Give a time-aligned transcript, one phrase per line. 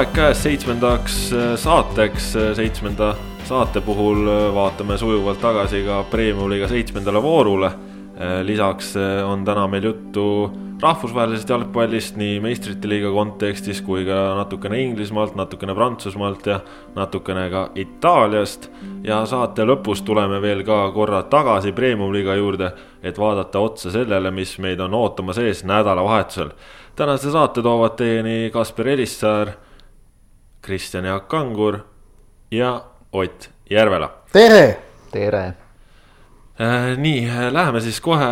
[0.00, 3.10] aeg käes seitsmendaks äh, saateks, äh, seitsmenda
[3.44, 7.70] saate puhul äh, vaatame sujuvalt tagasi ka Premium-liiga seitsmendale voorule.
[8.44, 10.22] lisaks on täna meil juttu
[10.82, 16.58] rahvusvahelisest jalgpallist nii meistrite liiga kontekstis kui ka natukene Inglismaalt, natukene Prantsusmaalt ja
[16.94, 18.68] natukene ka Itaaliast.
[19.04, 22.72] ja saate lõpus tuleme veel ka korra tagasi premium-liiga juurde,
[23.02, 26.52] et vaadata otsa sellele, mis meid on ootamas ees nädalavahetusel.
[26.96, 29.56] tänase saate toovad teieni Kaspar Elissaar,
[30.60, 31.78] Kristjan Jaak Kangur
[32.50, 34.10] ja Ott Järvela.
[34.32, 34.78] tere!
[35.10, 35.54] tere!
[36.60, 38.26] Äh, nii, läheme siis kohe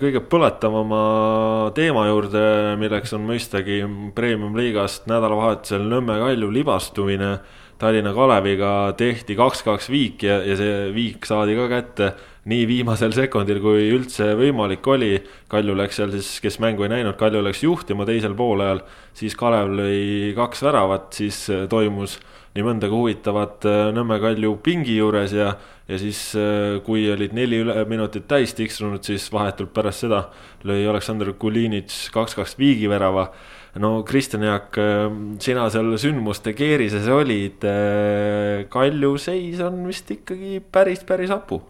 [0.00, 2.40] kõige põletavama teema juurde,
[2.80, 3.78] milleks on mõistagi
[4.16, 7.36] premium-liigast nädalavahetusel Nõmme Kalju libastumine.
[7.78, 12.08] Tallinna Kaleviga tehti kaks-kaks viik ja, ja see viik saadi ka kätte
[12.48, 15.12] nii viimasel sekundil, kui üldse võimalik oli.
[15.52, 18.82] Kalju läks seal siis, kes mängu ei näinud, Kalju läks juhtima teisel poolajal,
[19.16, 22.18] siis Kalev lõi kaks väravat, siis toimus
[22.56, 25.52] nii mõndagi huvitavat Nõmme Kalju pingi juures ja
[25.88, 30.26] ja siis, äh, kui olid neli minutit täis tiksunud, siis vahetult pärast seda
[30.68, 33.30] lõi Aleksandr Kulinitš kaks-kaks viigivärava.
[33.78, 37.64] no Kristjan Jaak, äh, sina seal sündmuste keerises olid.
[37.64, 41.62] Äh, Kalju seis on vist ikkagi päris, päris hapu.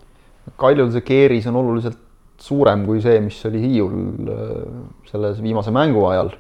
[0.57, 1.99] Kaljul see keeris on oluliselt
[2.39, 4.29] suurem kui see, mis oli Hiiul
[5.11, 6.31] selles viimase mängu ajal.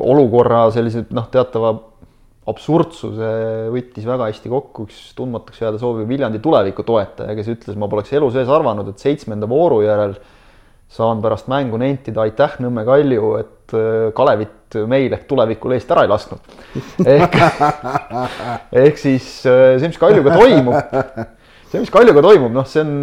[0.00, 1.72] olukorra sellised noh, teatava
[2.50, 3.30] absurdsuse
[3.72, 8.12] võttis väga hästi kokku üks tundmatuks jääda sooviv Viljandi tuleviku toetaja, kes ütles, ma poleks
[8.16, 10.16] elu sees arvanud, et seitsmenda vooru järel
[10.90, 16.04] saan pärast mängu nentida aitäh, Nõmme Kalju, et äh, Kalevit meil ehk tulevikul eest ära
[16.06, 16.42] ei lasknud.
[17.14, 17.36] ehk,
[18.82, 20.96] ehk siis äh, see, mis Kaljuga toimub,
[21.70, 22.94] see, mis Kaljuga toimub, noh, see on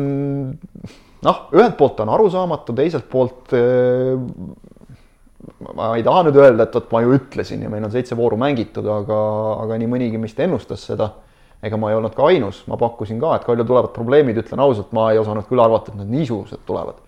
[1.26, 4.16] noh, ühelt poolt on arusaamatu, teiselt poolt äh,
[5.78, 8.40] ma ei taha nüüd öelda, et vot ma ju ütlesin ja meil on seitse vooru
[8.40, 9.18] mängitud, aga,
[9.64, 11.14] aga nii mõnigi meist ennustas seda.
[11.66, 14.92] ega ma ei olnud ka ainus, ma pakkusin ka, et Kalju tulevad probleemid, ütlen ausalt,
[14.94, 17.00] ma ei osanud küll arvata, et nad niisugused tulevad.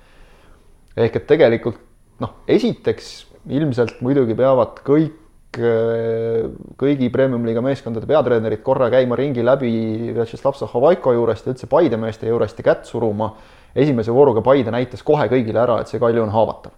[0.98, 1.78] ehk et tegelikult
[2.20, 3.12] noh, esiteks
[3.48, 5.14] ilmselt muidugi peavad kõik,
[5.50, 9.72] kõigi premium-liiga meeskondade peatreenerid korra käima ringi läbi
[10.14, 13.34] Vjatšeslav Zahovaiko juurest ja üldse Paide meeste juurest ja kätt suruma.
[13.76, 16.78] esimese vooruga Paide näitas kohe kõigile ära, et see Kalju on haavatav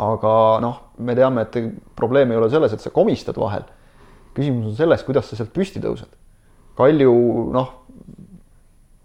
[0.00, 0.32] aga
[0.64, 1.58] noh, me teame, et
[1.96, 3.64] probleem ei ole selles, et sa komistad vahel.
[4.32, 6.08] küsimus on selles, kuidas sa sealt püsti tõused.
[6.76, 7.12] Kalju
[7.52, 7.72] noh,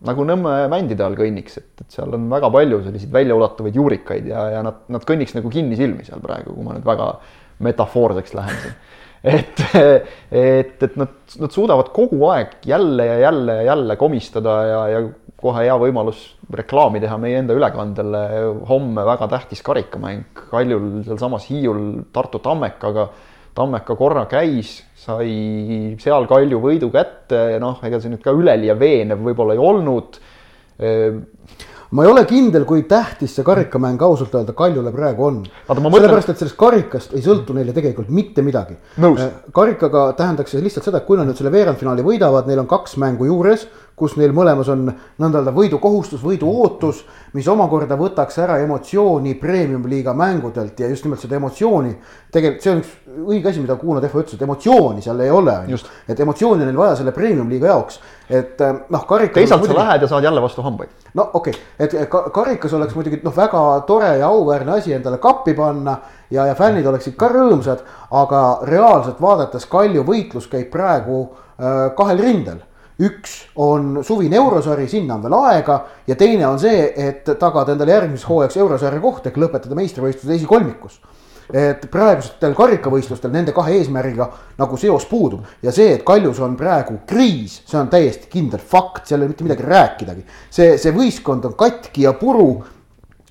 [0.07, 4.45] nagu Nõmme mändide all kõnniks, et, et seal on väga palju selliseid väljaulatuvaid juurikaid ja,
[4.55, 7.09] ja nad, nad kõnniks nagu kinnisilmi seal praegu, kui ma nüüd väga
[7.59, 8.75] metafoorseks lähen siin.
[9.23, 9.61] et,
[10.31, 15.01] et, et nad, nad suudavad kogu aeg jälle ja jälle ja jälle komistada ja, ja
[15.37, 16.21] kohe hea võimalus
[16.53, 18.21] reklaami teha meie enda ülekandele.
[18.69, 23.09] homme väga tähtis karikamäng Kaljul sealsamas Hiiul Tartu Tammekaga.
[23.57, 29.23] Tammeka korra käis, sai seal Kalju võidu kätte, noh, ega see nüüd ka üleliia veenev
[29.25, 30.19] võib-olla ei olnud
[31.91, 35.41] ma ei ole kindel, kui tähtis see karikamäng ausalt öelda Kaljule praegu on.
[35.67, 38.77] sellepärast, et sellest karikast ei sõltu neile tegelikult mitte midagi.
[38.99, 42.67] Äh, karikaga tähendaks see lihtsalt seda, et kui nad nüüd selle veerandfinaali võidavad, neil on
[42.67, 44.83] kaks mängu juures, kus neil mõlemas on
[45.17, 46.99] nõnda öelda võidukohustus, võiduootus,
[47.33, 51.95] mis omakorda võtaks ära emotsiooni premium-liiga mängudelt ja just nimelt seda emotsiooni.
[52.31, 52.91] tegelikult see on üks
[53.31, 55.55] õige asi, mida Kuno Tehva ütles, et emotsiooni seal ei ole.
[56.07, 57.99] et emotsiooni on neil vaja selle premium-liiga jaoks,
[58.29, 59.41] et äh, noh, karikas.
[59.41, 60.93] teisalt sa lähed ja saad jälle vastu hambaid.
[61.17, 65.57] no okei okay., et karikas oleks muidugi noh, väga tore ja auväärne asi endale kappi
[65.57, 65.97] panna
[66.29, 72.21] ja, ja fännid oleksid ka rõõmsad, aga reaalselt vaadates Kalju võitlus käib praegu äh, kahel
[72.21, 72.66] rindel
[72.99, 75.77] üks on suvine eurosari, sinna on veel aega
[76.07, 80.99] ja teine on see, et tagada endale järgmiseks hooajaks eurosarja koht ehk lõpetada meistrivõistluse esikolmikus
[81.53, 84.27] et praegustel karikavõistlustel nende kahe eesmärgiga
[84.59, 89.05] nagu seos puudub ja see, et Kaljus on praegu kriis, see on täiesti kindel fakt,
[89.07, 90.25] seal ei ole mitte midagi rääkidagi.
[90.49, 92.49] see, see võistkond on katki ja puru.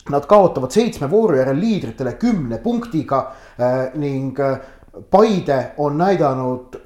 [0.06, 3.18] Nad kaotavad seitsme vooru järel liidritele kümne punktiga
[3.58, 4.60] äh, ning äh,
[5.10, 6.76] Paide on näidanud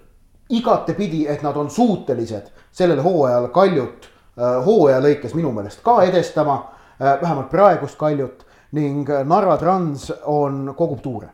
[0.50, 6.56] igatepidi, et nad on suutelised sellel hooajal Kaljut äh, hooaja lõikes minu meelest ka edestama
[6.60, 11.30] äh,, vähemalt praegust Kaljut ning Narva Trans on, kogub tuure.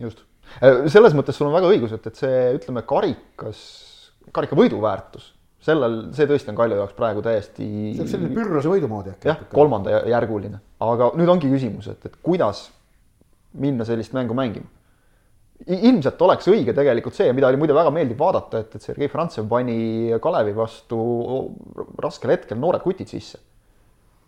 [0.00, 0.24] just,
[0.60, 3.64] äh, selles mõttes sul on väga õigus, et, et see, ütleme, karikas,
[4.34, 5.30] karika võiduväärtus,
[5.64, 7.66] sellel, see tõesti on Kalju jaoks praegu täiesti.
[7.94, 9.30] see on selline pürrase võidu moodi äkki.
[9.30, 12.66] jah, kolmandajärguline, aga nüüd ongi küsimus, et, et kuidas
[13.54, 14.68] minna sellist mängu mängima.
[15.64, 19.46] Ilmselt oleks õige tegelikult see, mida oli muide väga meeldiv vaadata, et, et Sergei Frantsev
[19.48, 20.98] pani Kalevi vastu
[22.02, 23.40] raskel hetkel noored kutid sisse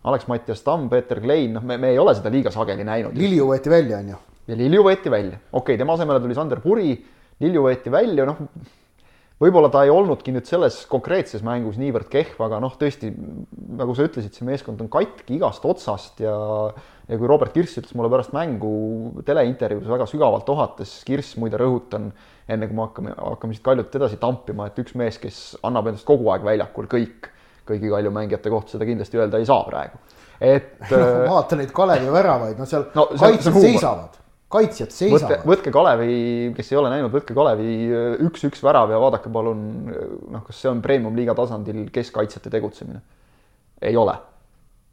[0.06, 3.17] Alex Mattias Tamm, Peeter Klein, noh, me, me ei ole seda liiga sageli näinud.
[3.19, 4.19] Lilju võeti välja, on ju.
[4.46, 6.93] ja Lilju võeti välja, okei okay,, tema asemele tuli Sander Puri,
[7.43, 8.38] Lilju võeti välja, noh
[9.42, 13.12] võib-olla ta ei olnudki nüüd selles konkreetses mängus niivõrd kehv, aga noh, tõesti
[13.76, 16.36] nagu sa ütlesid, see meeskond on katki igast otsast ja
[17.06, 22.10] ja kui Robert Kirss ütles mulle pärast mängu teleintervjuus väga sügavalt ohates, Kirss muide rõhutan,
[22.50, 26.06] enne kui me hakkame, hakkame siit Kaljut edasi tampima, et üks mees, kes annab endast
[26.08, 27.30] kogu aeg väljakul kõik,
[27.68, 30.02] kõigi Kalju mängijate kohta seda kindlasti öelda ei saa praegu.
[30.40, 34.22] et no, vaata neid Kalevi väravaid, no seal no, kaitsjad seisavad
[34.52, 35.43] kaitsjad seisavad.
[35.48, 39.60] võtke Kalevi, kes ei ole näinud, võtke Kalevi äh, üks-üks värav ja vaadake palun,
[39.90, 43.02] äh, noh, kas see on premium-liiga tasandil keskkaitsjate tegutsemine?
[43.87, 44.14] ei ole.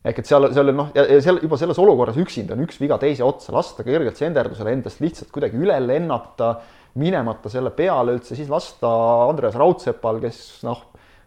[0.04, 2.98] ehk et seal, seal noh, ja, ja seal juba selles olukorras üksinda on üks viga
[3.02, 6.56] teise otsa, lasta kergelt senderdusele endast lihtsalt kuidagi üle lennata,
[7.00, 8.90] minemata selle peale üldse, siis lasta
[9.30, 10.82] Andreas Raudsepal, kes noh,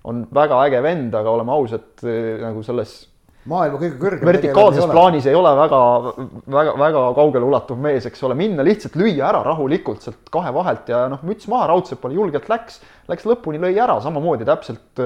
[0.07, 3.05] on väga äge vend, aga oleme ausad, äh, nagu selles
[3.51, 4.29] maailma kõige kõrgem.
[4.29, 5.81] vertikaalses plaanis ei ole väga,
[6.57, 10.91] väga, väga kaugele ulatuv mees, eks ole, minna lihtsalt lüüa ära rahulikult sealt kahe vahelt
[10.93, 15.03] ja noh, müts maha, Raudsepale julgelt läks, läks lõpuni, lõi ära, samamoodi täpselt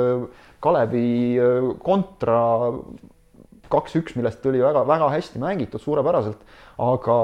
[0.60, 1.40] Kalevi
[1.84, 2.40] kontra
[3.70, 6.40] kaks-üks, millest tuli väga-väga hästi mängitud, suurepäraselt,
[6.82, 7.16] aga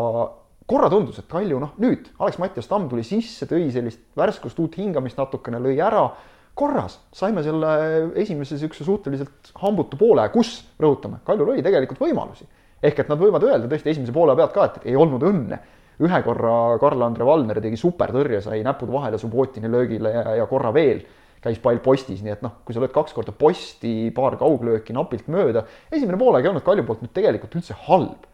[0.70, 5.18] korra tundus, et Kalju noh, nüüd Alex-Mattias Tamm tuli sisse, tõi sellist värskust, uut hingamist
[5.20, 6.08] natukene, lõi ära
[6.56, 7.72] korras, saime selle
[8.16, 12.46] esimese niisuguse suhteliselt hambutu poole, kus, rõhutame, Kaljul oli tegelikult võimalusi.
[12.82, 15.58] ehk et nad võivad öelda tõesti esimese poole pealt ka, et ei olnud õnne.
[16.00, 21.00] ühe korra Karl-Andre Valner tegi supertõrje, sai näpud vahele Subbotini löögile ja, ja korra veel
[21.40, 25.28] käis pall postis, nii et noh, kui sa lööd kaks korda posti, paar kauglööki napilt
[25.32, 28.24] mööda, esimene poolaeg ei olnud Kalju poolt nüüd tegelikult üldse halb.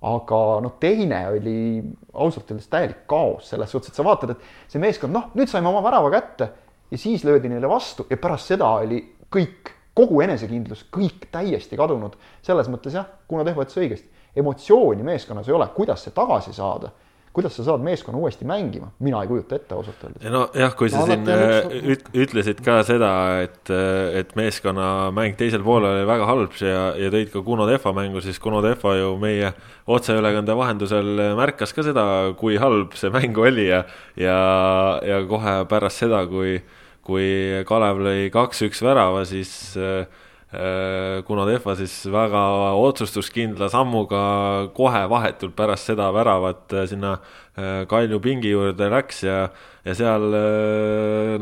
[0.00, 1.82] aga noh, teine oli
[2.14, 5.68] ausalt öeldes täielik kaos selles suhtes, et sa vaatad, et see meeskond, noh, nüüd saime
[5.68, 6.48] oma värava kätte
[6.90, 12.16] ja siis löödi neile vastu ja pärast seda oli kõik, kogu enesekindlus, kõik täiesti kadunud.
[12.42, 16.90] selles mõttes jah, kuna Tehvo ütles õigesti, emotsiooni meeskonnas ei ole, kuidas see tagasi saada
[17.32, 20.24] kuidas sa saad meeskonna uuesti mängima, mina ei kujuta ette ausalt öeldes.
[20.34, 23.10] nojah, kui sa no, siin äh, üt, ütlesid ka seda,
[23.44, 27.68] et, äh, et meeskonna mäng teisel poolel oli väga halb ja, ja tõid ka Kuno
[27.70, 29.52] Tehva mängu, siis Kuno Tehva ju meie
[29.86, 32.04] otseülekande vahendusel märkas ka seda,
[32.40, 33.84] kui halb see mäng oli ja,
[34.18, 34.40] ja,
[35.06, 36.58] ja kohe pärast seda, kui
[37.06, 40.04] kui Kalev lõi kaks-üks värava, siis äh,
[40.52, 42.42] äh, Kuno Tehva siis väga
[42.80, 44.22] otsustuskindla sammuga
[44.76, 47.18] kohe vahetult pärast seda väravat äh, sinna
[47.60, 49.40] Kalju pingi juurde läks ja,
[49.84, 50.22] ja seal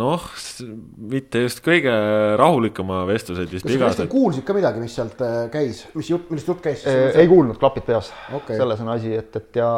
[0.01, 0.25] noh,
[1.13, 1.93] mitte just kõige
[2.41, 4.01] rahulikuma vestluseid vist igas.
[4.01, 5.21] kas kuulsid ka midagi, mis sealt
[5.53, 6.83] käis, mis jutt, millest jutt käis?
[6.89, 8.57] ei kuulnud, klapid peas okay..
[8.59, 9.69] selles on asi, et, et ja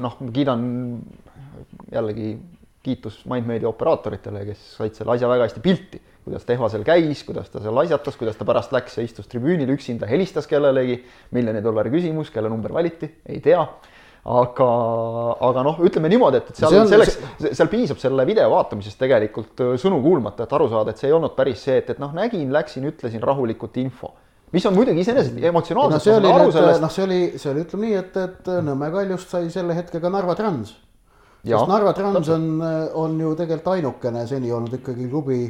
[0.00, 0.64] noh, kiidan
[1.92, 2.30] jällegi
[2.82, 7.50] kiitus Mindmedia operaatoritele, kes said selle asja väga hästi pilti, kuidas Tehva seal käis, kuidas
[7.52, 11.00] ta seal asjatas, kuidas ta pärast läks ja istus tribüünil üksinda, helistas kellelegi,
[11.34, 13.62] miljoni dollari küsimus, kelle number valiti, ei tea
[14.22, 14.66] aga,
[15.48, 19.62] aga noh, ütleme niimoodi, et, et seal on, selleks, seal piisab selle video vaatamisest tegelikult
[19.64, 22.12] äh, sõnu kuulmata, et aru saada, et see ei olnud päris see, et, et noh,
[22.14, 24.12] nägin, läksin, ütlesin rahulikult info.
[24.52, 26.04] mis on muidugi iseenesest emotsionaalselt no,.
[26.04, 29.74] see oli, noh, see oli, see oli, ütleme nii, et, et Nõmme Kaljust sai selle
[29.74, 30.76] hetkega Narva Trans
[31.44, 32.48] sest Narva Trans on,
[32.94, 35.42] on ju tegelikult ainukene seni olnud ikkagi klubi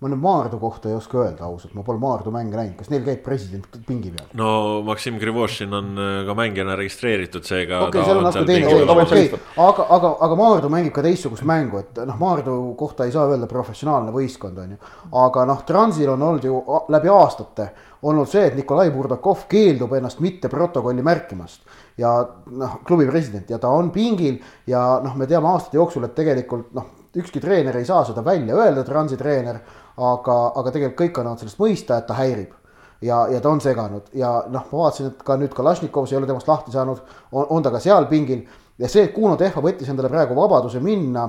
[0.00, 3.02] ma nüüd Maardu kohta ei oska öelda ausalt, ma pole Maardu mänge näinud, kas neil
[3.04, 4.30] käib president pingi peal?
[4.38, 8.86] no Maksim Grivošin on äh, ka mängijana registreeritud, seega okei okay,, seal on teine seis,
[8.94, 13.12] okei okay., aga, aga, aga Maardu mängib ka teistsugust mängu, et noh, Maardu kohta ei
[13.12, 14.80] saa öelda professionaalne võistkond, on ju.
[15.26, 16.64] aga noh, Transil on olnud ju
[16.96, 17.68] läbi aastate
[18.08, 21.60] olnud see, et Nikolai Burdakov keeldub ennast mitte protokolli märkimast
[21.98, 22.12] ja
[22.46, 26.72] noh, klubi president ja ta on pingil ja noh, me teame aastate jooksul, et tegelikult
[26.76, 29.58] noh, ükski treener ei saa seda välja öelda, Transi treener
[29.96, 32.56] aga, aga tegelikult kõik annavad sellest mõista, et ta häirib.
[33.02, 36.26] ja, ja ta on seganud ja noh, ma vaatasin, et ka nüüd Kalašnikovs ei ole
[36.26, 37.00] temast lahti saanud,
[37.32, 38.44] on, ta ka seal pingil
[38.78, 41.28] ja see, et Kuno Tehva võttis endale praegu vabaduse minna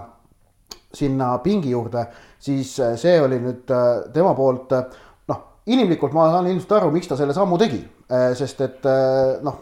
[0.94, 2.06] sinna pingi juurde,
[2.40, 4.84] siis äh, see oli nüüd äh, tema poolt äh,
[5.32, 7.80] noh, inimlikult ma saan ilmselt aru, miks ta selle sammu tegi,
[8.36, 8.88] sest et
[9.46, 9.60] noh,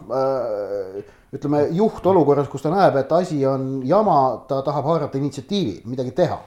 [1.30, 6.40] ütleme juhtolukorras, kus ta näeb, et asi on jama, ta tahab haarata initsiatiivi, midagi teha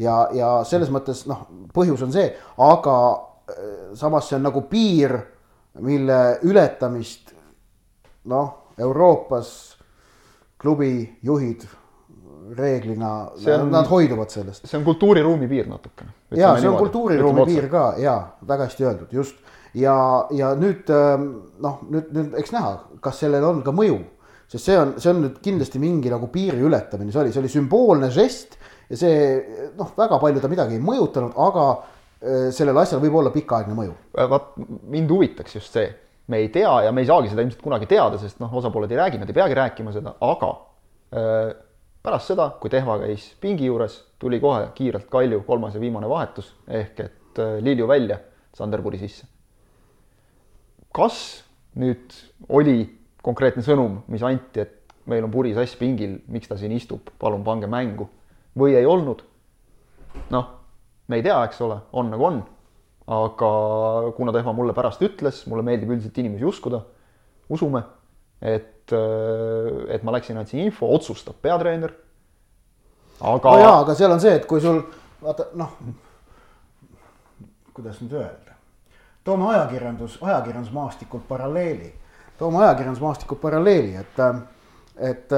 [0.00, 1.44] ja, ja selles mõttes noh,
[1.74, 2.26] põhjus on see,
[2.64, 5.16] aga äh, samas see on nagu piir,
[5.84, 7.34] mille ületamist
[8.30, 9.48] noh, Euroopas
[10.58, 11.64] klubi juhid
[12.54, 13.30] reeglina,
[13.70, 14.66] nad hoiduvad sellest.
[14.68, 16.12] see on kultuuriruumi piir natukene.
[16.36, 19.40] ja see on kultuuriruumi piir ka ja väga hästi öeldud, just.
[19.78, 19.96] Ja,
[20.34, 21.28] ja nüüd ähm,
[21.62, 23.98] noh, nüüd, nüüd eks näha, kas sellel on ka mõju,
[24.50, 27.52] sest see on, see on nüüd kindlasti mingi nagu piiri ületamine, see oli, see oli
[27.52, 28.58] sümboolne žest
[28.90, 29.18] ja see
[29.78, 33.98] noh, väga palju ta midagi ei mõjutanud, aga äh, sellel asjal võib olla pikaaegne mõju.
[34.14, 34.54] Vaat
[34.94, 35.90] mind huvitaks just see,
[36.30, 39.00] me ei tea ja me ei saagi seda ilmselt kunagi teada, sest noh, osapooled ei
[39.02, 40.50] räägi, nad ei peagi rääkima seda, aga
[41.14, 41.52] äh,
[42.04, 46.52] pärast seda, kui Tehva käis pingi juures, tuli kohe kiirelt Kalju kolmas ja viimane vahetus.
[46.68, 48.20] Ehk et äh, Lilju välja,
[48.54, 49.26] Sanderburi sisse.
[50.94, 51.18] Kas
[51.80, 52.14] nüüd
[52.48, 52.84] oli
[53.24, 57.44] konkreetne sõnum, mis anti, et meil on puri sass pingil, miks ta siin istub, palun
[57.46, 58.08] pange mängu
[58.58, 59.24] või ei olnud?
[60.30, 60.50] noh,
[61.10, 62.36] me ei tea, eks ole, on nagu on.
[63.10, 63.48] aga
[64.16, 66.80] kuna Tehva mulle pärast ütles, mulle meeldib üldiselt inimesi uskuda,
[67.52, 67.82] usume,
[68.40, 71.92] et, et ma läksin, andsin info, otsustab peatreener.
[73.20, 73.50] aga.
[73.50, 74.80] no jaa, aga seal on see, et kui sul
[75.24, 75.74] vaata noh,
[77.74, 78.53] kuidas nüüd öelda,
[79.24, 81.94] toome ajakirjandus, ajakirjandusmaastikult paralleeli,
[82.38, 84.20] toome ajakirjandusmaastikult paralleeli, et,
[85.10, 85.32] et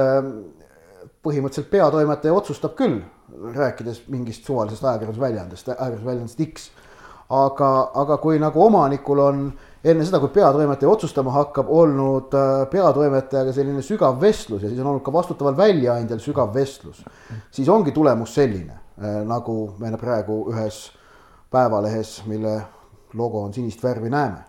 [1.23, 2.99] põhimõtteliselt peatoimetaja otsustab küll,
[3.55, 6.69] rääkides mingist suvalisest ajakirjandusväljaandest, ajakirjandusväljaandest X.
[7.29, 9.39] aga, aga kui nagu omanikul on
[9.83, 12.35] enne seda, kui peatoimetaja otsustama hakkab, olnud
[12.71, 17.03] peatoimetajaga selline sügav vestlus ja siis on olnud ka vastutaval väljaandjal sügav vestlus,
[17.51, 18.79] siis ongi tulemus selline,
[19.27, 20.87] nagu me praegu ühes
[21.51, 22.61] päevalehes, mille
[23.13, 24.43] logo on sinist värvi, näeme.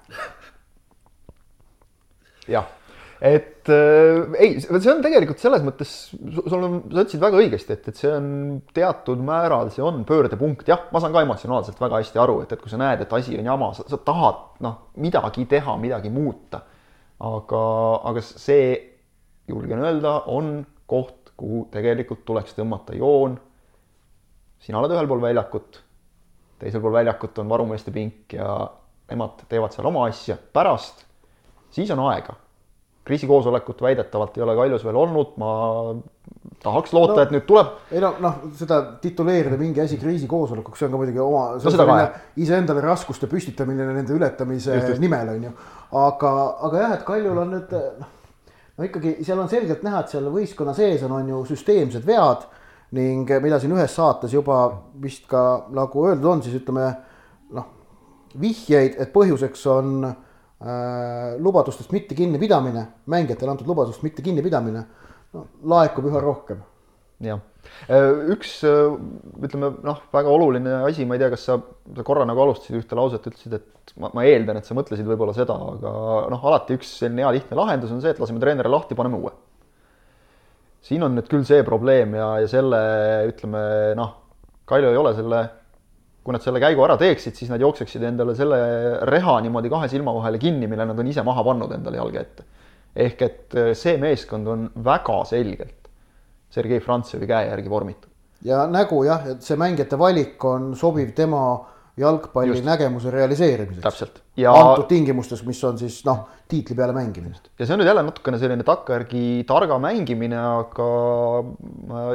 [2.49, 2.67] jah
[3.21, 7.89] et äh, ei, see on tegelikult selles mõttes, sul on, sa ütlesid väga õigesti, et,
[7.91, 8.29] et see on
[8.75, 12.63] teatud määral, see on pöördepunkt, jah, ma saan ka emotsionaalselt väga hästi aru, et, et
[12.63, 16.63] kui sa näed, et asi on jama, sa, tahad noh, midagi teha, midagi muuta.
[17.27, 17.61] aga,
[18.07, 18.71] aga see,
[19.51, 23.35] julgen öelda, on koht, kuhu tegelikult tuleks tõmmata joon.
[24.63, 25.83] sina oled ühel pool väljakut,
[26.59, 28.59] teisel pool väljakut on varumeeste pink ja
[29.11, 31.07] nemad teevad seal oma asja, pärast,
[31.75, 32.37] siis on aega
[33.09, 35.51] kriisikoosolekut väidetavalt ei ole Kaljus veel olnud, ma
[36.63, 37.71] tahaks loota no,, et nüüd tuleb.
[37.95, 41.97] ei no noh, seda tituleerida mingi asi kriisikoosolekuks, see on ka muidugi oma, no,
[42.45, 45.03] iseendale raskuste püstitamine nende ületamise just, just.
[45.03, 45.55] nimel on ju.
[46.03, 46.35] aga,
[46.69, 48.13] aga jah, et Kaljul on nüüd noh,
[48.77, 52.45] no ikkagi seal on selgelt näha, et seal võistkonna sees on, on ju süsteemsed vead
[52.97, 54.63] ning mida siin ühes saates juba
[55.03, 55.43] vist ka
[55.77, 56.87] nagu öeldud on, siis ütleme
[57.57, 57.67] noh,
[58.41, 64.85] vihjeid, et põhjuseks on äh, lubadustest mitte kinnipidamine, mängijatele antud lubadustest mitte kinnipidamine,
[65.37, 66.63] no laekub üha rohkem.
[67.25, 67.43] jah,
[67.91, 68.95] äh, üks äh,
[69.45, 71.59] ütleme noh, väga oluline asi, ma ei tea, kas sa,
[71.97, 75.37] sa korra nagu alustasid ühte lauset, ütlesid, et ma, ma eeldan, et sa mõtlesid võib-olla
[75.37, 75.93] seda, aga
[76.33, 79.35] noh, alati üks selline hea lihtne lahendus on see, et laseme treeneri lahti, paneme uue.
[80.83, 82.81] Siin on nüüd küll see probleem ja, ja selle
[83.31, 83.63] ütleme
[83.99, 84.15] noh,
[84.69, 85.41] Kaljo ei ole selle
[86.29, 88.59] kui nad selle käigu ära teeksid, siis nad jookseksid endale selle
[89.09, 92.45] reha niimoodi kahe silma vahele kinni, mille nad on ise maha pannud endale jalge ette.
[92.99, 95.89] ehk et äh, see meeskond on väga selgelt
[96.53, 98.11] Sergei Frantsevi käe järgi vormitud.
[98.45, 101.43] ja nägu jah, et see mängijate valik on sobiv tema
[101.99, 102.65] jalgpalli Just.
[102.67, 104.05] nägemuse realiseerimiseks.
[104.37, 107.35] ja antud tingimustes, mis on siis noh, tiitli peale mängimine.
[107.59, 110.89] ja see on nüüd jälle natukene selline takkajärgi targa mängimine, aga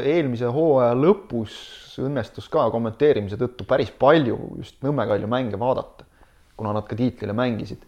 [0.02, 1.58] eelmise hooaja lõpus
[2.04, 6.08] õnnestus ka kommenteerimise tõttu päris palju just Nõmme Kalju mänge vaadata,
[6.58, 7.84] kuna nad ka tiitlile mängisid,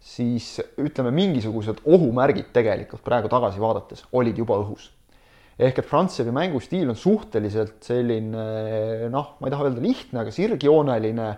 [0.00, 4.88] siis ütleme, mingisugused ohumärgid tegelikult praegu tagasi vaadates olid juba õhus.
[5.58, 11.28] Ehk et Frantsevi mängustiil on suhteliselt selline noh, ma ei taha öelda lihtne, aga sirgjooneline.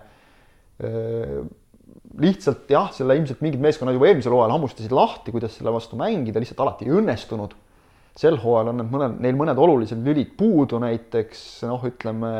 [2.19, 6.41] lihtsalt jah, selle ilmselt mingid meeskonnad juba eelmisel hooajal hammustasid lahti, kuidas selle vastu mängida,
[6.41, 7.53] lihtsalt alati ei õnnestunud
[8.17, 12.33] sel hooajal on need mõned, neil mõned olulised lülid puudu, näiteks noh, ütleme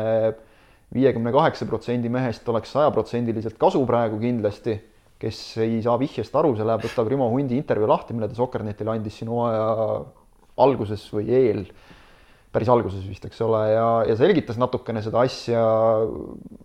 [0.94, 4.76] viiekümne kaheksa protsendi mehest oleks sajaprotsendiliselt kasu praegu kindlasti,
[5.18, 8.94] kes ei saa vihjest aru, see läheb, võtab Rimo Hundi intervjuu lahti, mille ta Sokkernetile
[8.94, 9.64] andis siin hooaja
[10.62, 11.64] alguses või eel,
[12.54, 15.62] päris alguses vist, eks ole, ja, ja selgitas natukene seda asja.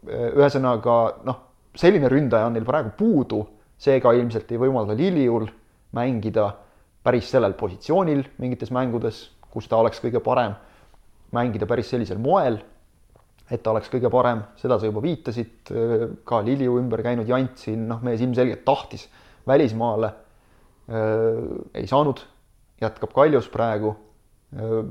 [0.06, 1.40] ühesõnaga noh,
[1.78, 3.42] selline ründaja on neil praegu puudu,
[3.80, 5.48] seega ilmselt ei võimalda Liliul
[5.98, 6.52] mängida
[7.04, 10.54] päris sellel positsioonil mingites mängudes, kus ta oleks kõige parem,
[11.34, 12.60] mängida päris sellisel moel,
[13.50, 15.72] et ta oleks kõige parem, seda sa juba viitasid,
[16.28, 19.08] ka Liliu ümber käinud jant siin, noh, mees ilmselgelt tahtis
[19.50, 20.12] välismaale
[20.90, 22.22] ei saanud,
[22.82, 23.96] jätkab Kaljus praegu
[24.56, 24.86] äh,.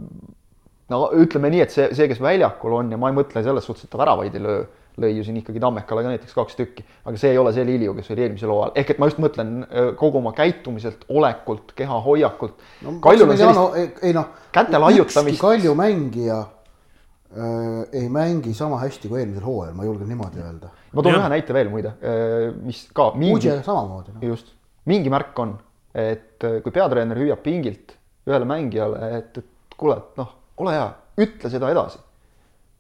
[0.88, 3.84] no ütleme nii, et see, see, kes väljakul on ja ma ei mõtle selles suhtes,
[3.84, 4.66] et ta väravaid ei löö
[4.98, 7.94] lõi ju siin ikkagi Tammekale ka näiteks kaks tükki, aga see ei ole see Lilju,
[7.98, 9.54] kes oli eelmisel hooajal, ehk et ma just mõtlen
[10.00, 12.98] kogu oma käitumiselt, olekult, kehahoiakult no,.
[13.04, 15.40] Kaljul on sellist no, ei, ei noh, käte laiutamist.
[15.42, 20.72] Kalju mängija äh, ei mängi sama hästi kui eelmisel hooajal, ma julgen niimoodi öelda.
[20.92, 21.22] ma toon ja.
[21.22, 23.54] ühe näite veel muide äh,, mis ka mingi.
[23.62, 24.22] samamoodi no..
[24.32, 24.54] just,
[24.88, 25.58] mingi märk on,
[25.94, 27.94] et äh, kui peatreener hüüab pingilt
[28.28, 30.88] ühele mängijale, et, et kuule, et noh, ole hea,
[31.24, 32.00] ütle seda edasi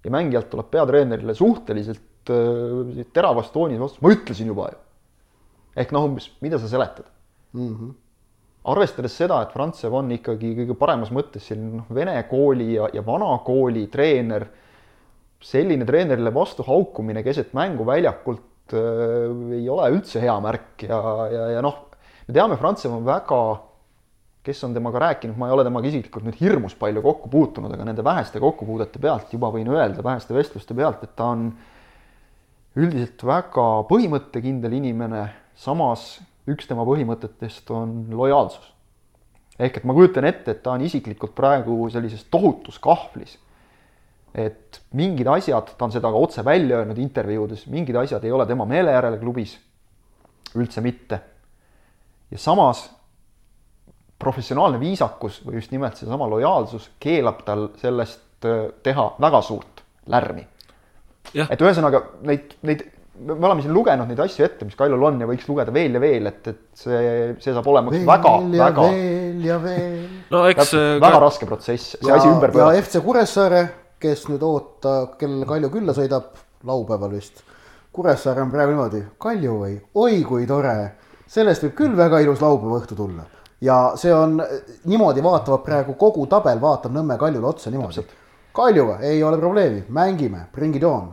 [0.04, 4.82] ja mängijalt tuleb peatreenerile suhteliselt äh, teravas toonis vastu, ma ütlesin juba ju.
[5.78, 7.08] ehk noh, umbes, mida sa seletad
[7.52, 7.74] mm?
[7.74, 7.90] -hmm.
[8.64, 13.04] arvestades seda, et Frantsev on ikkagi kõige paremas mõttes selline noh, vene kooli ja, ja
[13.06, 14.46] vana kooli treener,
[15.40, 21.50] selline treenerile vastu haukumine keset mängu väljakult äh, ei ole üldse hea märk ja, ja,
[21.56, 21.87] ja noh,
[22.28, 23.40] me teame, Frantsev on väga,
[24.44, 27.86] kes on temaga rääkinud, ma ei ole temaga isiklikult nüüd hirmus palju kokku puutunud, aga
[27.88, 31.48] nende väheste kokkupuudete pealt juba võin öelda, väheste vestluste pealt, et ta on
[32.78, 35.24] üldiselt väga põhimõttekindel inimene,
[35.58, 36.18] samas
[36.48, 38.74] üks tema põhimõtetest on lojaalsus.
[39.58, 43.38] ehk et ma kujutan ette, et ta on isiklikult praegu sellises tohutus kahvlis.
[44.34, 48.46] et mingid asjad, ta on seda ka otse välja öelnud intervjuudes, mingid asjad ei ole
[48.46, 49.58] tema meele järele klubis,
[50.54, 51.20] üldse mitte.
[52.30, 52.88] Ja samas
[54.18, 60.46] professionaalne viisakus või just nimelt seesama lojaalsus keelab tal sellest äh, teha väga suurt lärmi.
[61.34, 62.86] et ühesõnaga neid, neid
[63.18, 66.02] me oleme siin lugenud neid asju ette, mis Kailul on ja võiks lugeda veel ja
[66.02, 67.00] veel, et, et see,
[67.42, 68.86] see saab olema üks väga, väga.
[68.92, 69.98] veel ja veel.
[70.30, 70.72] no eks.
[70.76, 71.22] väga ka...
[71.24, 72.76] raske protsess, see ja, asi ümber pöörata.
[72.76, 73.62] ja FC Kuressaare,
[74.02, 76.30] kes nüüd oota, kellel Kalju külla sõidab,
[76.68, 77.42] laupäeval vist.
[77.94, 80.76] Kuressaare on praegu niimoodi, Kalju või, oi kui tore,
[81.28, 83.26] sellest võib küll väga ilus laupäeva õhtu tulla.
[83.60, 84.40] ja see on,
[84.84, 88.06] niimoodi vaatavad praegu kogu tabel vaatab Nõmme Kaljule otsa niimoodi.
[88.52, 91.12] Kalju, ei ole probleemi, mängime, bring it on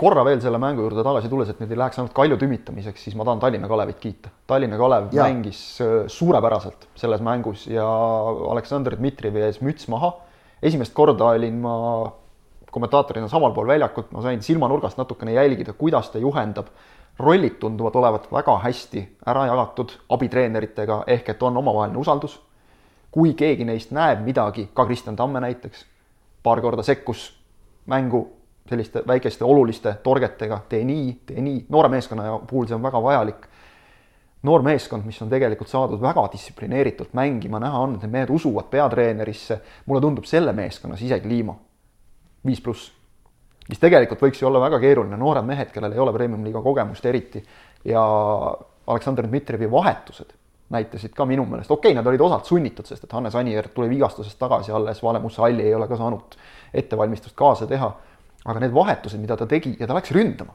[0.00, 3.16] korra veel selle mängu juurde tagasi tulles, et nüüd ei läheks ainult Kalju tümitamiseks, siis
[3.18, 4.32] ma tahan Tallinna Kalevit kiita.
[4.48, 5.26] Tallinna Kalev ja.
[5.26, 7.84] mängis äh, suurepäraselt selles mängus ja
[8.54, 10.14] Aleksandr Dmitrijevi ees müts maha.
[10.62, 11.74] esimest korda olin ma
[12.70, 16.72] kommentaatorina samal pool väljakut, ma sain silmanurgast natukene jälgida, kuidas ta juhendab.
[17.20, 22.40] Rollid tunduvad olevat väga hästi ära jagatud abitreeneritega, ehk et on omavaheline usaldus.
[23.10, 25.86] kui keegi neist näeb midagi, ka Kristjan Tamme näiteks,
[26.42, 27.40] paar korda sekkus
[27.86, 28.28] mängu
[28.68, 33.46] selliste väikeste oluliste torgetega, tee nii, tee nii, noore meeskonna puhul see on väga vajalik.
[34.42, 38.70] noor meeskond, mis on tegelikult saadud väga distsiplineeritult mängima, näha on, et need mehed usuvad
[38.70, 41.56] peatreenerisse, mulle tundub selle meeskonna sisekliima
[42.46, 42.92] viis pluss,
[43.70, 47.42] mis tegelikult võiks ju olla väga keeruline, noored mehed, kellel ei ole premium-liiga kogemust eriti
[47.88, 48.02] ja
[48.90, 50.36] Aleksandr Dmitrijevi vahetused
[50.70, 53.88] näitasid ka minu meelest, okei okay,, nad olid osalt sunnitud, sest et Hannes Anier tuli
[53.90, 56.36] vigastusest tagasi alles, Vale Mussa-Alli ei ole ka saanud
[56.74, 57.88] ettevalmistust kaasa teha
[58.44, 60.54] aga need vahetused, mida ta tegi ja ta läks ründama.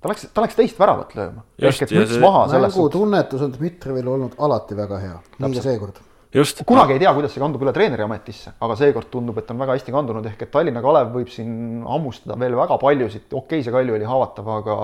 [0.00, 1.44] ta läks, ta läks teist väravat lööma.
[1.58, 2.46] ehk et müts maha.
[2.52, 6.02] mängutunnetus on Dmitrijevil olnud alati väga hea, nii ka seekord.
[6.36, 6.62] Just.
[6.68, 9.94] kunagi ei tea, kuidas see kandub üle treeneriametisse, aga seekord tundub, et on väga hästi
[9.94, 13.98] kandunud, ehk et Tallinna Kalev võib siin hammustada veel väga paljusid, okei okay,, see Kalju
[13.98, 14.80] oli haavatav, aga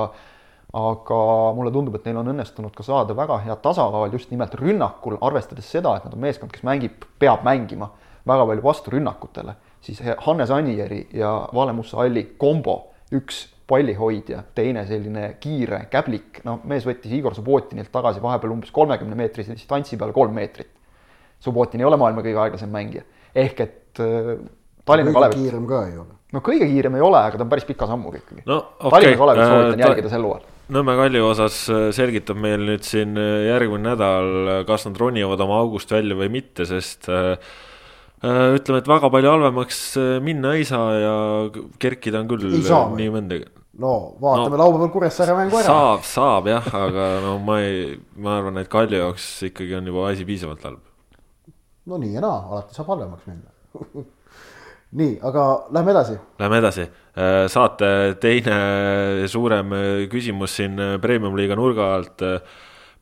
[0.72, 1.16] aga
[1.52, 5.68] mulle tundub, et neil on õnnestunud ka saada väga hea tasakaal just nimelt rünnakul, arvestades
[5.68, 7.90] seda, et nad on meeskond, kes mängib, peab mängima
[8.24, 14.84] väga palju vastu rünnakutele siis Hannes Anieri ja Vale Musta Alli kombo, üks pallihoidja, teine
[14.86, 20.12] selline kiire käblik, no mees võttis Igor Subbotinilt tagasi vahepeal umbes kolmekümne meetrise distantsi peale
[20.12, 20.70] kolm meetrit.
[21.42, 24.34] Subbotin ei ole maailma kõige aeglasem mängija, ehk et äh,
[24.86, 25.36] Tallinna Kalev.
[25.38, 26.14] kiirem ka ei ole.
[26.32, 28.62] no kõige kiirem ei ole, aga ta on päris pika sammuga ikkagi no,.
[28.78, 28.90] Okay.
[28.90, 30.48] Tallinna Kalevit soovitan äh, jälgida sel hooajal.
[30.72, 34.32] Nõmme Kalju osas äh, selgitab meil nüüd siin äh, järgmine nädal,
[34.68, 37.36] kas nad ronivad oma august välja või mitte, sest äh,
[38.22, 41.14] Äh, ütleme, et väga palju halvemaks äh, minna ei saa ja
[41.82, 43.48] kerkida on küll nii mõndagi.
[43.82, 45.66] no vaatame no, laupäeval Kuressaare mängu ära.
[45.66, 50.06] saab, saab jah, aga no ma ei, ma arvan, et Kalju jaoks ikkagi on juba
[50.12, 50.78] asi piisavalt halb.
[51.86, 53.50] No nii ja naa, alati saab halvemaks minna
[54.98, 56.18] nii, aga lähme edasi.
[56.38, 56.84] Lähme edasi,
[57.16, 57.88] äh, saate
[58.20, 58.58] teine
[59.32, 59.72] suurem
[60.12, 62.26] küsimus siin premium-liiga nurga alt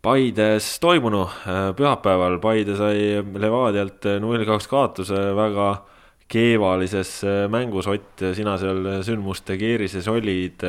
[0.00, 5.74] Paides toimunu äh, pühapäeval, Paide sai Levadialt null kaks kaotuse väga
[6.30, 10.64] keevalises äh, mängus, Ott, sina seal sündmuste keerises olid.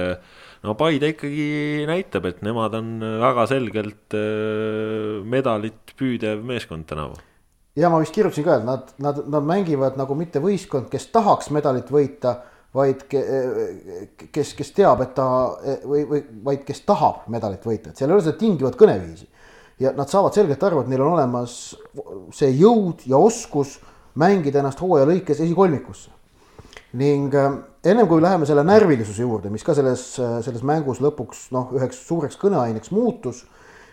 [0.65, 2.91] no Paide ikkagi näitab, et nemad on
[3.23, 7.15] väga selgelt äh, medalit püüdev meeskond tänavu.
[7.75, 11.51] Ja ma vist kirjutasin ka, et nad, nad, nad mängivad nagu mitte võistkond, kes tahaks
[11.55, 12.39] medalit võita
[12.75, 15.27] vaid kes, kes teab, et ta
[15.83, 19.27] või, või vaid kes tahab medalit võita, et seal ei ole seda tingivat kõneviisi.
[19.81, 21.75] ja nad saavad selgelt aru, et neil on olemas
[22.35, 23.79] see jõud ja oskus
[24.15, 26.11] mängida ennast hooaja lõikes esikolmikusse.
[26.93, 27.51] ning äh,
[27.83, 32.39] ennem kui läheme selle närvilisuse juurde, mis ka selles, selles mängus lõpuks noh, üheks suureks
[32.39, 33.45] kõneaineks muutus,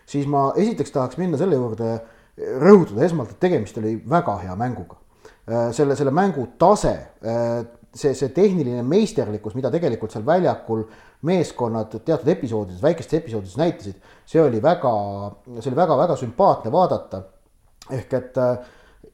[0.07, 1.99] siis ma esiteks tahaks minna selle juurde,
[2.38, 8.14] rõhutada esmalt, et tegemist oli väga hea mänguga äh, selle, selle mängu tase äh, see,
[8.14, 10.85] see tehniline meisterlikkus, mida tegelikult seal väljakul
[11.29, 14.92] meeskonnad teatud episoodides, väikestes episoodides näitasid, see oli väga,
[15.59, 17.22] see oli väga-väga sümpaatne vaadata.
[17.88, 18.59] ehk et äh,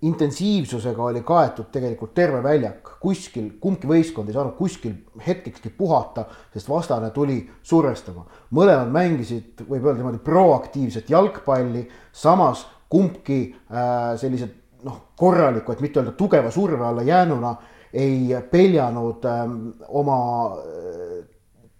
[0.02, 6.68] intensiivsusega oli kaetud tegelikult terve väljak, kuskil, kumbki võistkond ei saanud kuskil hetkekski puhata, sest
[6.68, 8.26] vastane tuli survestama.
[8.50, 13.38] mõlemad mängisid, võib öelda niimoodi proaktiivset jalgpalli, samas kumbki
[13.70, 17.54] äh, sellised noh, korraliku, et mitte öelda tugeva surve alla jäänuna
[17.94, 20.18] ei peljanud ähm, oma
[20.58, 21.22] äh,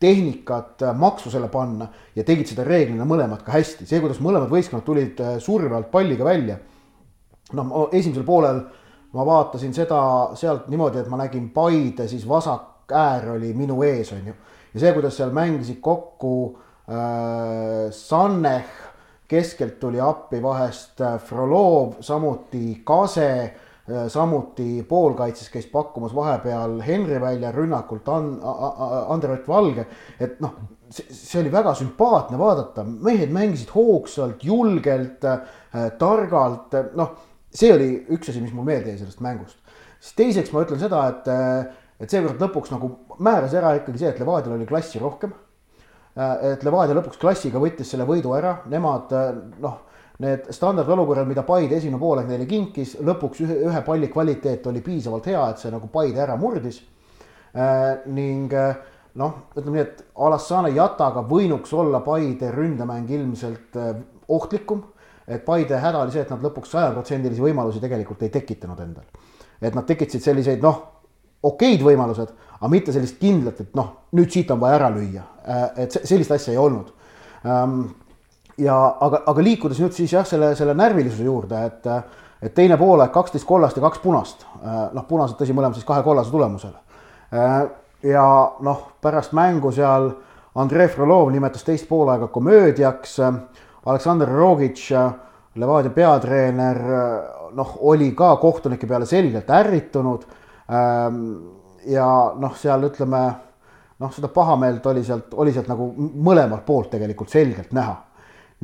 [0.00, 3.86] tehnikat äh, maksusele panna ja tegid seda reeglina mõlemad ka hästi.
[3.86, 6.58] see, kuidas mõlemad võistkonnad tulid surve alt palliga välja.
[7.52, 8.62] noh, esimesel poolel
[9.14, 10.00] ma vaatasin seda
[10.38, 14.34] sealt niimoodi, et ma nägin Paide siis vasak äär oli minu ees, on ju.
[14.74, 16.34] ja see, kuidas seal mängisid kokku
[16.88, 18.64] äh, Sanneh,
[19.28, 27.20] keskelt tuli appi vahest äh, Frolov, samuti Kase äh,, samuti poolkaitses käis pakkumas vahepeal Henri
[27.20, 28.38] välja rünnakult An-,
[29.08, 29.86] Andrei Valge,
[30.20, 30.56] et noh,
[30.90, 35.46] see oli väga sümpaatne vaadata, mehed mängisid hoogsalt, julgelt äh,,
[35.98, 37.16] targalt, noh
[37.54, 39.56] see oli üks asi, mis mul meelde jäi sellest mängust.
[40.00, 41.28] siis teiseks ma ütlen seda, et,
[42.02, 42.90] et seekord lõpuks nagu
[43.22, 45.32] määras ära ikkagi see, et Levadial oli klassi rohkem.
[46.14, 49.12] Et Levadia lõpuks klassiga võttis selle võidu ära, nemad
[49.62, 49.76] noh,
[50.22, 55.26] need standardolukorrad, mida Paide esimene poolek neile kinkis, lõpuks ühe, ühe palli kvaliteet oli piisavalt
[55.32, 56.80] hea, et see nagu Paide ära murdis.
[58.06, 58.54] ning
[59.14, 63.78] noh, ütleme nii, et Alassane Jataga võinuks olla Paide ründemäng ilmselt
[64.28, 64.82] ohtlikum
[65.26, 69.04] et Paide häda oli see, et nad lõpuks sajaprotsendilisi võimalusi tegelikult ei tekitanud endal.
[69.60, 70.93] et nad tekitasid selliseid noh,
[71.44, 75.24] okeid võimalused, aga mitte sellist kindlat, et noh, nüüd siit on vaja ära lüüa.
[75.44, 76.92] Äh, et sellist asja ei olnud.
[77.44, 77.80] Ähm,
[78.60, 81.88] ja aga, aga liikudes nüüd siis jah, selle, selle närvilisuse juurde, et,
[82.44, 84.46] et teine poolaeg kaksteist kollast ja kaks punast.
[84.62, 86.80] Äh, noh, punased tõsi, mõlemad siis kahe kollase tulemusele.
[87.34, 87.58] Äh,
[88.14, 88.24] ja
[88.64, 90.12] noh, pärast mängu seal
[90.60, 93.16] Andrei Frolov nimetas teist poolaega komöödiaks
[93.84, 94.80] Aleksandr Rogic,
[95.60, 96.78] Levadia peatreener,
[97.54, 100.24] noh, oli ka kohtunike peale selgelt ärritunud.
[100.72, 101.18] Ähm,
[101.86, 102.06] ja
[102.40, 103.22] noh, seal ütleme
[104.00, 107.96] noh, seda pahameelt oli sealt, oli sealt nagu mõlemalt poolt tegelikult selgelt näha.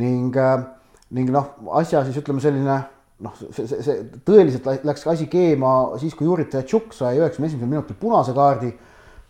[0.01, 0.63] ning, äh,
[1.11, 2.79] ning noh, asja siis ütleme selline
[3.21, 7.69] noh, see, see, see tõeliselt läks asi keema siis, kui Juri Tšuk sai üheksakümne esimesel
[7.69, 8.73] minutil punase kaardi.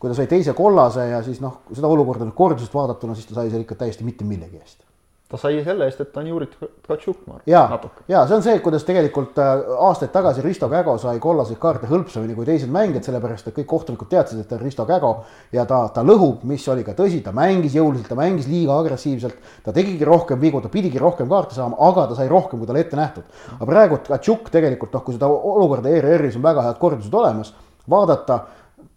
[0.00, 3.34] kui ta sai teise kollase ja siis noh, seda olukorda nüüd kordusest vaadatuna, siis ta
[3.36, 4.89] sai seal ikka täiesti mitte millegi eest
[5.30, 7.44] ta sai selle eest, et ta on Juri Tkatšuk, ma arvan.
[7.46, 7.62] ja,
[8.10, 9.50] ja see on see, kuidas tegelikult äh,
[9.86, 14.10] aastaid tagasi Risto Kägo sai kollaseid kaarte hõlpsamini kui teised mängijad, sellepärast et kõik kohtunikud
[14.10, 15.12] teadsid, et ta on Risto Kägo
[15.54, 19.36] ja ta, ta lõhub, mis oli ka tõsi, ta mängis jõuliselt, ta mängis liiga agressiivselt,
[19.66, 22.82] ta tegigi rohkem vigu, ta pidigi rohkem kaarte saama, aga ta sai rohkem, kui talle
[22.82, 23.28] ette nähtud.
[23.54, 27.52] aga praegu Tkatšuk tegelikult noh, kui seda olukorda ERR-is on väga head kordused olemas,
[27.90, 28.40] vaadata,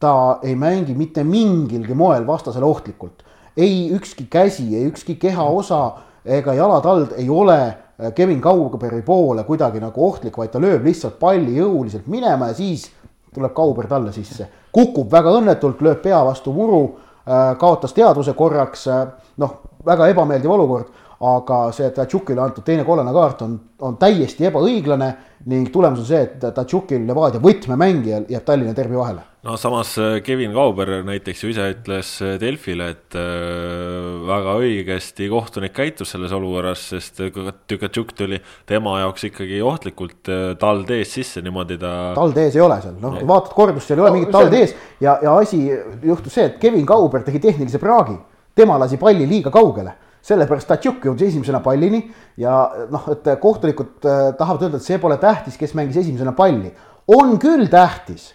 [0.01, 3.21] ta ei mängi mitte mingilgi moel vastasele ohtlikult.
[3.57, 5.91] ei ükski käsi, ei ükski kehaosa
[6.25, 11.19] ega jalatald ei ole äh, Kevin Kauberi poole kuidagi nagu ohtlik, vaid ta lööb lihtsalt
[11.19, 12.89] palli jõuliselt minema ja siis
[13.33, 14.47] tuleb Kauber talle sisse.
[14.71, 16.83] kukub väga õnnetult, lööb pea vastu muru,
[17.27, 19.07] äh, kaotas teadvuse korraks, äh,
[19.37, 20.87] noh, väga ebameeldiv olukord,
[21.23, 25.13] aga see Tatšukile antud teine kollane kaart on, on täiesti ebaõiglane
[25.45, 30.21] ning tulemus on see, et Tatšukil Levadia võtmemängijal jääb Tallinna derbi vahele no samas äh,
[30.23, 36.31] Kevin Kauber näiteks ju ise ütles äh, Delfile, et äh, väga õigesti kohtunik käitus selles
[36.35, 37.19] olukorras, sest
[37.67, 41.91] Tükatšuk tuli tema jaoks ikkagi ohtlikult tald ees sisse, niimoodi ta.
[42.15, 44.75] tald ees ei ole seal, noh, vaatad kordust, seal ei ole no, mingit tald ees
[45.03, 48.15] ja, ja asi juhtus see, et Kevin Kauber tegi tehnilise praagi,
[48.55, 51.99] tema lasi palli liiga kaugele sellepärast Tatjuk jõudis esimesena pallini
[52.39, 52.61] ja
[52.93, 53.97] noh, et kohtunikud
[54.39, 56.71] tahavad öelda, et see pole tähtis, kes mängis esimesena palli.
[57.11, 58.29] on küll tähtis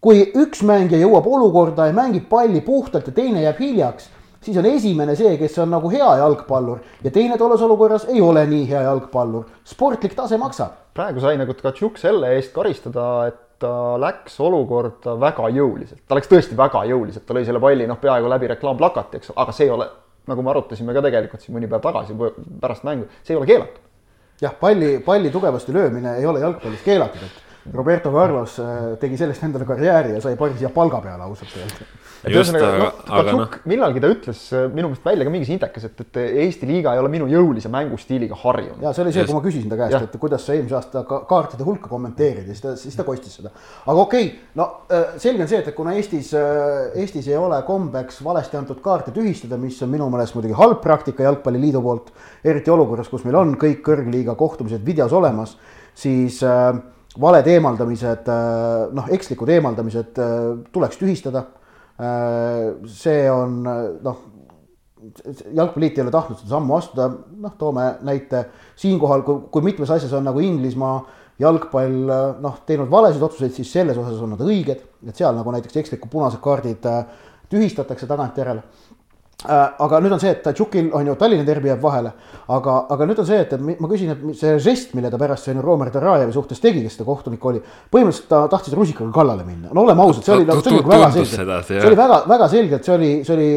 [0.00, 4.10] kui üks mängija jõuab olukorda ja mängib palli puhtalt ja teine jääb hiljaks,
[4.46, 8.44] siis on esimene see, kes on nagu hea jalgpallur ja teine tolles olukorras ei ole
[8.46, 9.48] nii hea jalgpallur.
[9.64, 10.76] sportlik tase maksab.
[10.94, 16.28] praegu sai nagu Tkatšuk selle eest karistada, et ta läks olukorda väga jõuliselt, ta läks
[16.28, 19.72] tõesti väga jõuliselt, ta lõi selle palli noh, peaaegu läbi reklaamplakati, eks, aga see ei
[19.72, 19.88] ole,
[20.28, 22.16] nagu me arutasime ka tegelikult siin mõni päev tagasi
[22.60, 23.82] pärast mängu, see ei ole keelatud.
[24.40, 29.44] jah, palli, palli tugevasti löömine ei ole jalgpallis keelatud, et Roberto Carlos äh, tegi sellest
[29.46, 31.86] endale karjääri ja sai päris hea palga peale ausalt öelda.
[32.26, 33.60] ühesõnaga, noh, Katsuk no.
[33.70, 37.02] millalgi ta ütles äh, minu meelest välja ka mingis intekas, et, et Eesti liiga ei
[37.02, 38.82] ole minu jõulise mängustiiliga harjunud.
[38.82, 41.20] ja see oli see, kui ma küsisin ta käest, et kuidas sa eelmise aasta ka
[41.28, 43.52] kaartide hulka kommenteerid ja siis ta, siis ta kostis seda.
[43.84, 46.32] aga okei okay,, no äh, selge on see, et kuna Eestis,
[46.94, 51.26] Eestis ei ole kombeks valesti antud kaarte tühistada, mis on minu meelest muidugi halb praktika
[51.26, 52.12] Jalgpalliliidu poolt,
[52.44, 55.56] eriti olukorras, kus meil on kõik kõrgliiga kohtumised videos olemas,
[55.96, 56.74] siis äh,
[57.20, 60.38] valed eemaldamised, äh, noh, ekslikud eemaldamised äh,
[60.72, 61.46] tuleks tühistada.
[61.96, 64.24] Äh, see on noh,
[65.54, 67.10] jalgpalliliit ei ole tahtnud seda sammu astuda,
[67.42, 68.46] noh, toome näite
[68.80, 70.98] siinkohal, kui, kui mitmes asjas on nagu Inglismaa
[71.40, 72.10] jalgpall
[72.42, 76.10] noh, teinud valesid otsuseid, siis selles osas on nad õiged, et seal nagu näiteks ekslikud
[76.12, 76.84] punased kaardid
[77.52, 78.64] tühistatakse tagantjärele.
[79.46, 82.10] Äh, aga nüüd on see, et Tadžukil on ju Tallinna derbi jääb vahele,
[82.50, 85.60] aga, aga nüüd on see, et, ma küsin, et see žest, mille ta pärast siin
[85.62, 87.62] Romer Tarajevi suhtes tegi, kes ta kohtunik oli.
[87.92, 91.70] põhimõtteliselt ta tahtis rusikaga kallale minna, no oleme ausad, see oli, see oli väga selgelt,
[91.70, 93.50] see oli väga, väga selgelt, see oli, see oli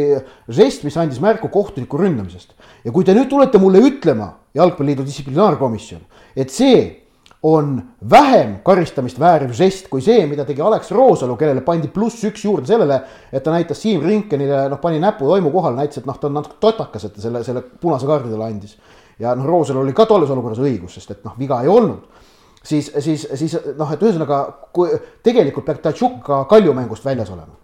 [0.60, 2.54] žest, mis andis märku kohtuniku ründamisest.
[2.86, 6.06] ja kui te nüüd tulete mulle ütlema, jalgpalliliidu distsiplinaarkomisjon,
[6.38, 6.99] et see
[7.44, 12.44] on vähem karistamist vääriv žest kui see, mida tegi Alex Roosalu, kellele pandi pluss üks
[12.44, 13.00] juurde sellele,
[13.32, 16.36] et ta näitas Siim Rinkenile, noh, pani näpu toimu kohale, näitas, et noh, ta on
[16.36, 18.76] natuke totakas, et ta selle, selle punase kaardi talle andis.
[19.20, 22.26] ja noh, Roosalul oli ka tolles olukorras õigus, sest et noh, viga ei olnud.
[22.64, 24.42] siis, siis, siis noh, et ühesõnaga,
[24.76, 24.92] kui
[25.24, 27.56] tegelikult peab Tatšuk ka Kalju mängust väljas olema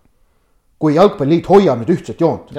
[0.80, 2.50] kui jalgpalliliit hoiab nüüd ühtset joont.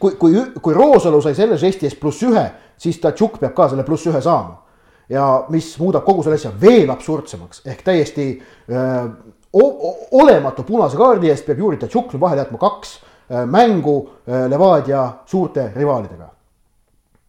[0.00, 2.44] kui, kui, kui Roosalu sai selle žesti eest pluss ühe,
[2.76, 4.63] siis Tatšuk peab ka selle pluss ühe saama
[5.08, 7.64] ja mis muudab kogu selle asja veel absurdsemaks.
[7.68, 8.28] Ehk täiesti
[8.70, 9.08] öö,
[9.54, 12.96] olematu punase kaardi eest peab Juri Tatšukli vahele jätma kaks
[13.30, 16.30] öö, mängu öö, Levadia suurte rivaalidega.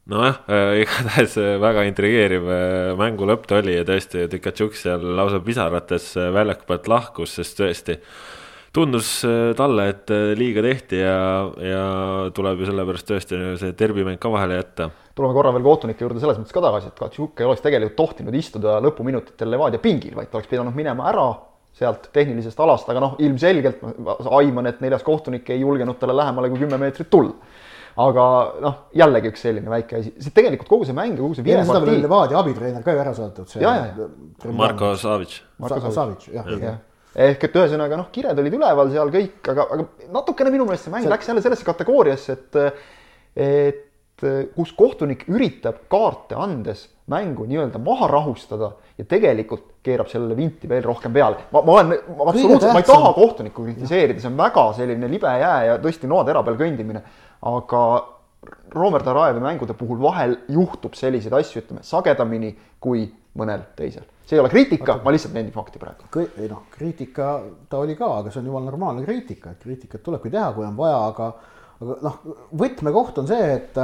[0.05, 0.35] Nojah
[0.77, 2.43] igatahes väga intrigeeriv
[2.99, 7.95] mängu lõpp ta oli ja tõesti, Tikatšuk seal lausa pisarates väljaku pealt lahkus, sest tõesti
[8.75, 9.23] tundus
[9.57, 11.17] talle, et liiga tehti ja,
[11.57, 11.81] ja
[12.37, 16.39] tuleb ju sellepärast tõesti see derbimäng ka vahele jätta tuleme korra veel kohtunike juurde selles
[16.39, 20.39] mõttes ka tagasi, et Katšuk ei oleks tegelikult tohtinud istuda lõpuminutitel Levadia pingil, vaid ta
[20.39, 21.27] oleks pidanud minema ära
[21.75, 26.51] sealt tehnilisest alast, aga noh, ilmselgelt ma aiman, et neljas kohtunik ei julgenud talle lähemale
[26.51, 27.35] kui kümme meetrit tulla.
[28.05, 28.23] aga
[28.59, 31.67] noh, jällegi üks selline väike asi, see tegelikult kogu see mäng ja kogu see viimane
[31.67, 31.93] partii.
[31.93, 33.55] seda Levadia abitreener ka ju ära saadetud.
[33.61, 33.75] ja.
[34.51, 35.39] Marko Savic.
[35.63, 36.75] Marko Savic, jah, õige
[37.15, 40.91] ehk et ühesõnaga noh, kired olid üleval seal kõik, aga, aga natukene minu meelest see
[40.91, 41.11] mäng see...
[41.13, 42.57] läks jälle sellesse kategooriasse, et
[43.35, 43.84] et
[44.55, 50.83] kus kohtunik üritab kaarte andes mängu nii-öelda maha rahustada ja tegelikult keerab sellele vinti veel
[50.83, 51.45] rohkem peale.
[51.51, 55.33] ma, ma olen, ma absoluutselt, ma ei taha kohtunikku kritiseerida, see on väga selline libe
[55.41, 57.03] jää ja tõesti noatera peal kõndimine.
[57.45, 57.81] aga
[58.71, 63.05] Romer Tarajevi mängude puhul vahel juhtub selliseid asju, ütleme sagedamini kui
[63.37, 64.05] mõnel teisel.
[64.25, 66.07] see ei ole kriitika, ma lihtsalt nendin fakti praegu.
[66.39, 70.31] ei noh, kriitika ta oli ka, aga see on jumala normaalne kriitika, et kriitikat tulebki
[70.33, 71.33] teha, kui on vaja, aga
[71.81, 72.17] aga noh,
[72.55, 73.77] võtmekoht on see, et,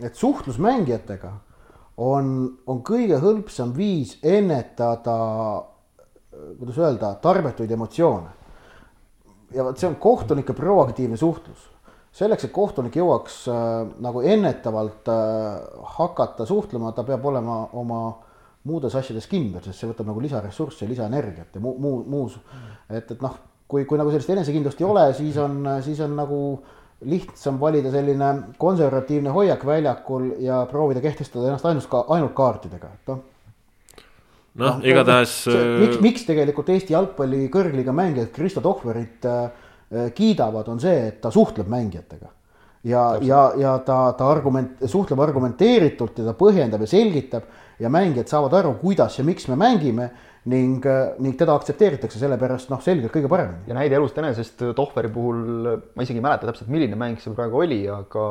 [0.00, 1.32] et suhtlus mängijatega
[2.00, 2.30] on,
[2.70, 5.16] on kõige hõlpsam viis ennetada,
[6.58, 8.38] kuidas öelda, tarbetuid emotsioone.
[9.50, 11.68] ja vot see on kohtunike proaktiivne suhtlus.
[12.12, 15.60] selleks, et kohtunik jõuaks äh, nagu ennetavalt äh,
[15.98, 18.00] hakata suhtlema, ta peab olema oma
[18.64, 22.34] muudes asjades kindel, sest see võtab nagu lisaressurssi ja lisaenergiat ja muu, muu, muus.
[22.88, 23.36] et, et noh,
[23.68, 27.90] kui, kui nagu sellist enesekindlust ei ole, siis on, siis on nagu äh, lihtsam valida
[27.92, 33.22] selline konservatiivne hoiak väljakul ja proovida kehtestada ennast ainult ka ainult kaartidega, et noh.
[34.60, 35.36] noh no, igatahes.
[35.48, 39.48] miks, äh, miks tegelikult Eesti jalgpalli kõrgliiga mängijad Kristo Tohverit äh,
[40.14, 42.28] kiidavad, on see, et ta suhtleb mängijatega.
[42.84, 47.48] ja, ja, ja ta, ta argument, suhtleb argumenteeritult ja ta põhjendab ja selgitab
[47.80, 50.10] ja mängijad saavad aru, kuidas ja miks me mängime
[50.48, 53.66] ning, äh, ning teda aktsepteeritakse sellepärast noh, selgelt kõige paremini.
[53.68, 55.42] ja näide elust enesest Tohveri puhul,
[55.92, 58.24] ma isegi ei mäleta täpselt, milline mäng see praegu oli, aga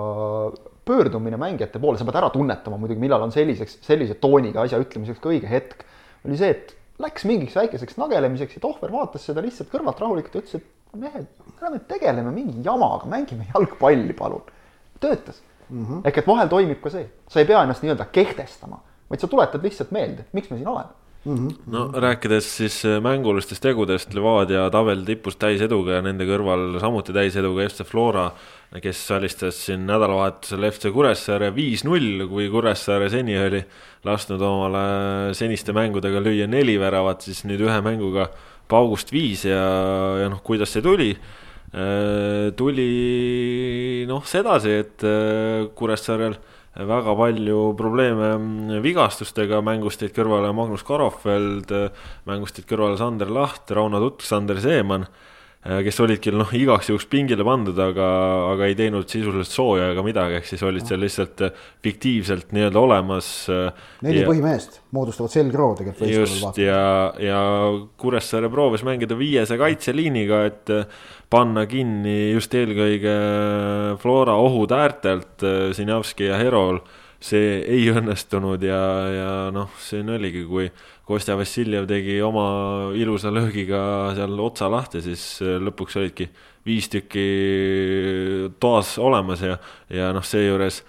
[0.90, 5.22] pöördumine mängijate poole, sa pead ära tunnetama muidugi, millal on selliseks, sellise tooniga asja ütlemiseks
[5.22, 5.86] ka õige hetk.
[6.26, 10.42] oli see, et läks mingiks väikeseks nagelemiseks ja Tohver vaatas seda lihtsalt kõrvalt rahulikult ja
[10.42, 11.28] ütles, et mehed,
[11.60, 14.42] ära me tegeleme mingi jamaga, mängime jalgpalli, palun.
[15.00, 15.86] töötas mm.
[15.86, 16.02] -hmm.
[16.10, 19.64] ehk et vahel toimib ka see, sa ei pea ennast nii-öelda kehtestama, vaid sa tuletad
[19.64, 20.98] lihtsalt meelde, miks me siin oleme
[21.30, 21.56] Mm -hmm.
[21.68, 27.68] no rääkides siis äh, mängulistest tegudest, Levadia tabel tipus täiseduga ja nende kõrval samuti täiseduga
[27.70, 28.32] FC Flora,
[28.82, 33.62] kes alistas siin nädalavahetusel FC Kuressaare viis-null, kui Kuressaare seni oli
[34.04, 38.30] lasknud omale seniste mängudega lüüa neli väravat, siis nüüd ühe mänguga
[38.68, 39.62] paugust viis ja,
[40.24, 46.40] ja noh, kuidas see tuli äh, tuli noh sedasi, et äh, Kuressaarel
[46.88, 51.74] väga palju probleeme vigastustega, mängust jäid kõrvale Magnus Karofeld,
[52.30, 56.88] mängust jäid kõrvale Sander Laht, Rauno Tutk, Sander Seeman Äh, kes olid küll noh, igaks
[56.88, 58.06] juhuks pingile pandud, aga,
[58.54, 62.80] aga ei teinud sisuliselt sooja ega midagi, ehk siis olid seal lihtsalt äh, fiktiivselt nii-öelda
[62.80, 63.32] olemas.
[63.52, 66.14] Äh, neli ja, põhimeest moodustavad selgroo tegelikult.
[66.14, 67.42] just ja, ja
[68.00, 70.74] Kuressaare proovis mängida viiese kaitseliiniga, et
[71.30, 73.18] panna kinni just eelkõige
[74.00, 75.44] Flora ohud äärtelt,
[75.76, 76.80] Sinjavski ja Herol
[77.20, 78.80] see ei õnnestunud ja,
[79.12, 80.70] ja noh, siin oligi, kui
[81.10, 82.46] Kostja Vassiljev tegi oma
[82.96, 83.82] ilusa löögiga
[84.16, 86.30] seal otsa lahti, siis lõpuks olidki
[86.68, 87.26] viis tükki
[88.62, 89.58] toas olemas ja,
[89.92, 90.84] ja noh, seejuures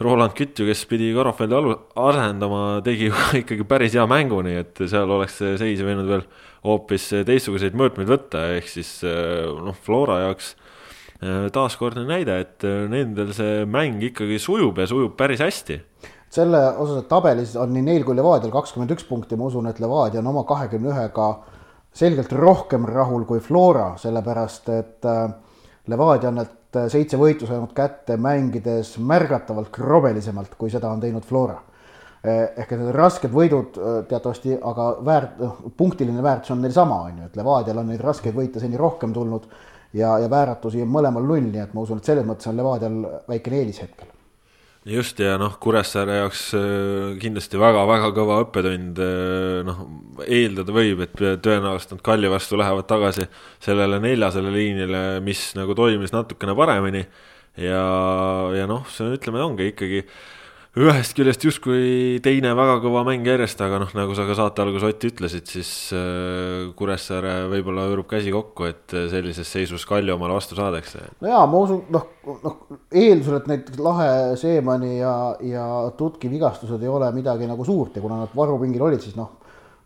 [0.00, 3.10] Roland Kütt ju, kes pidi Karofeldi asendama, tegi
[3.42, 6.26] ikkagi päris hea mängu, nii et seal oleks seis võinud veel
[6.64, 10.54] hoopis teistsuguseid mõõtmeid võtta, ehk siis noh, Flora jaoks
[11.54, 15.80] taaskordne näide, et nendel see mäng ikkagi sujub ja sujub päris hästi
[16.34, 19.78] selle osas, et tabelis on nii neil kui Levadial kakskümmend üks punkti, ma usun, et
[19.82, 21.28] Levadia on oma kahekümne ühega
[21.94, 25.28] selgelt rohkem rahul kui Flora, sellepärast et äh,
[25.90, 31.60] Levadia on need seitse võitu saanud kätte mängides märgatavalt krobelisemalt, kui seda on teinud Flora.
[32.24, 36.74] Eh, ehk et need rasked võidud äh, teatavasti, aga väärt, noh, punktiline väärtus on neil
[36.74, 39.46] sama, on ju, et Levadial on neid raskeid võite seni rohkem tulnud
[39.94, 43.00] ja, ja vääratusi on mõlemal null, nii et ma usun, et selles mõttes on Levadial
[43.30, 44.10] väikene eelis hetkel
[44.84, 49.84] just ja noh, Kuressaare jaoks äh, kindlasti väga-väga kõva õppetund, äh, noh,
[50.26, 53.24] eeldada võib, et tõenäoliselt nad Kalju vastu lähevad tagasi
[53.64, 57.06] sellele neljasele liinile, mis nagu toimis natukene paremini.
[57.56, 57.84] ja,
[58.58, 60.04] ja noh, see ütleme, ongi ikkagi
[60.74, 64.88] ühest küljest justkui teine väga kõva mäng järjest, aga noh, nagu sa ka saate alguses
[64.88, 70.34] Ott ütlesid, siis äh, Kuressaare võib-olla hõõrub käsi kokku, et äh, sellises seisus Kalju omale
[70.34, 71.04] vastu saadakse.
[71.22, 72.08] no jaa, ma usun, noh,
[72.42, 72.58] noh
[72.90, 74.10] eeldusel, et näiteks Lahe,
[74.40, 75.14] Seemani ja,
[75.46, 79.30] ja Tutki vigastused ei ole midagi nagu suurt ja kuna nad varupingil olid, siis noh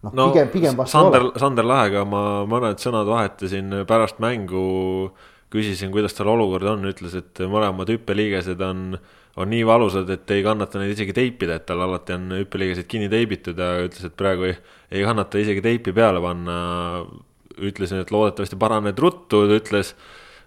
[0.06, 5.12] noh no, pigem, pigem Sander, Sander Lahega ma mõned sõnad vahetasin pärast mängu,
[5.52, 10.30] küsisin, kuidas tal olukord on, ütles, et mõlemad hüppeliigesed on äh, on nii valusad, et
[10.34, 14.16] ei kannata neid isegi teipida, et tal alati on hüppeliigesed kinni teibitud ja ütles, et
[14.18, 14.56] praegu ei,
[14.90, 16.56] ei kannata isegi teipi peale panna.
[17.58, 19.88] ütlesin, et loodetavasti paraned ruttu, ta ütles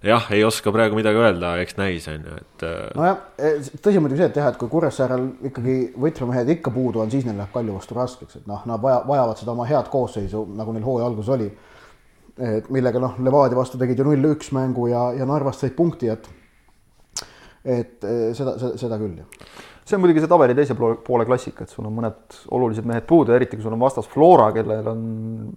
[0.04, 2.63] jah, ei oska praegu midagi öelda, eks näis, on ju, et.
[2.65, 3.52] Äh, nojah, e,
[3.84, 7.28] tõsi on muidugi see, et jah, et kui Kuressaarel ikkagi võtmemehed ikka puudu on, siis
[7.28, 10.74] neil läheb Kalju vastu raskeks, et noh, nad vaja, vajavad seda oma head koosseisu, nagu
[10.76, 11.52] neil hooaja alguses oli.
[12.41, 16.30] et millega noh, Levadia vastu tegid ju null-üks mängu ja, ja Narvast said punkti, et
[17.63, 19.50] et eh, seda, seda, seda küll, jah.
[19.86, 23.36] see on muidugi see tabeli teise poole klassika, et sul on mõned olulised mehed puudu,
[23.36, 25.04] eriti kui sul on vastas Flora, kellel on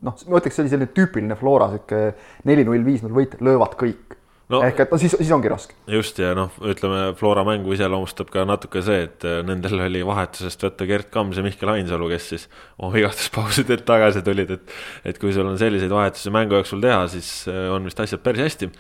[0.05, 4.13] noh, ma ütleks, see oli selline tüüpiline Flora, niisugune neli-null, viis-null võit, löövad kõik
[4.52, 5.76] no, ehk et no siis, siis ongi raske.
[5.90, 10.66] just ja noh, ütleme Flora mängu iseloomustab ka natuke see, et äh, nendel oli vahetusest
[10.66, 12.46] võtta Gerd Kams ja Mihkel Ainsalu, kes siis
[12.78, 14.76] oma vigastuspausidelt tagasi tulid, et.
[15.12, 18.44] et kui sul on selliseid vahetusi mängu jooksul teha, siis äh, on vist asjad päris
[18.44, 18.70] hästi.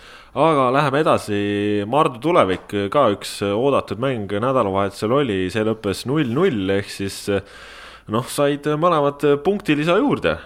[0.46, 1.36] aga läheme edasi,
[1.88, 7.22] Maardu tulevik ka üks oodatud mäng nädalavahetusel oli, see lõppes null-null ehk siis
[8.12, 10.36] noh, said mõlemad punktilisa juurde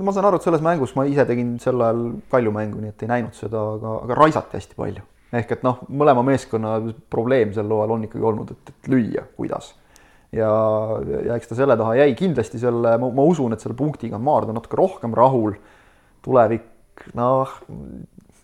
[0.00, 3.04] ma saan aru, et selles mängus ma ise tegin sel ajal palju mängu, nii et
[3.04, 5.04] ei näinud seda, aga, aga raisati hästi palju.
[5.40, 6.78] ehk et noh, mõlema meeskonna
[7.12, 9.74] probleem sel hooajal on ikkagi olnud, et, et lüüa, kuidas.
[10.34, 10.50] ja,
[11.26, 14.56] ja eks ta selle taha jäi, kindlasti selle, ma usun, et selle punktiga on Maardu
[14.56, 15.54] natuke rohkem rahul.
[16.20, 17.52] tulevik, noh,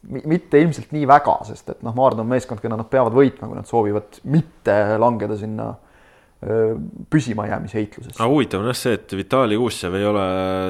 [0.07, 3.59] mitte ilmselt nii väga, sest et noh, Maardu on meeskond, keda nad peavad võitma, kui
[3.59, 5.75] nad soovivad mitte langeda sinna
[7.11, 8.17] püsimajäämise heitluses.
[8.19, 10.25] aga huvitav on jah see, et Vitali Uussev ei ole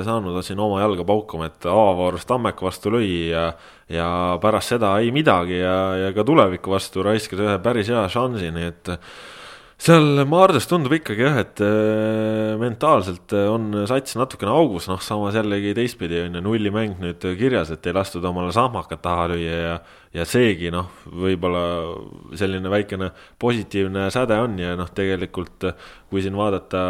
[0.07, 3.49] saanud siin oma jalga paukama, et avavoorus Tammeka vastu lõi ja
[3.91, 4.07] ja
[4.43, 5.77] pärast seda ei midagi ja,
[6.07, 8.93] ja ka tuleviku vastu raiskas ühe päris hea šansi, nii et
[9.77, 15.37] seal Maardus tundub ikkagi jah, et äh, mentaalselt äh, on sats natukene augus, noh, samas
[15.37, 19.77] jällegi teistpidi on ju nullimäng nüüd kirjas, et ei lastud omale sahmakat taha lüüa ja
[20.17, 21.61] ja seegi noh, võib-olla
[22.41, 23.11] selline väikene
[23.43, 25.67] positiivne säde on ja noh, tegelikult
[26.09, 26.81] kui siin vaadata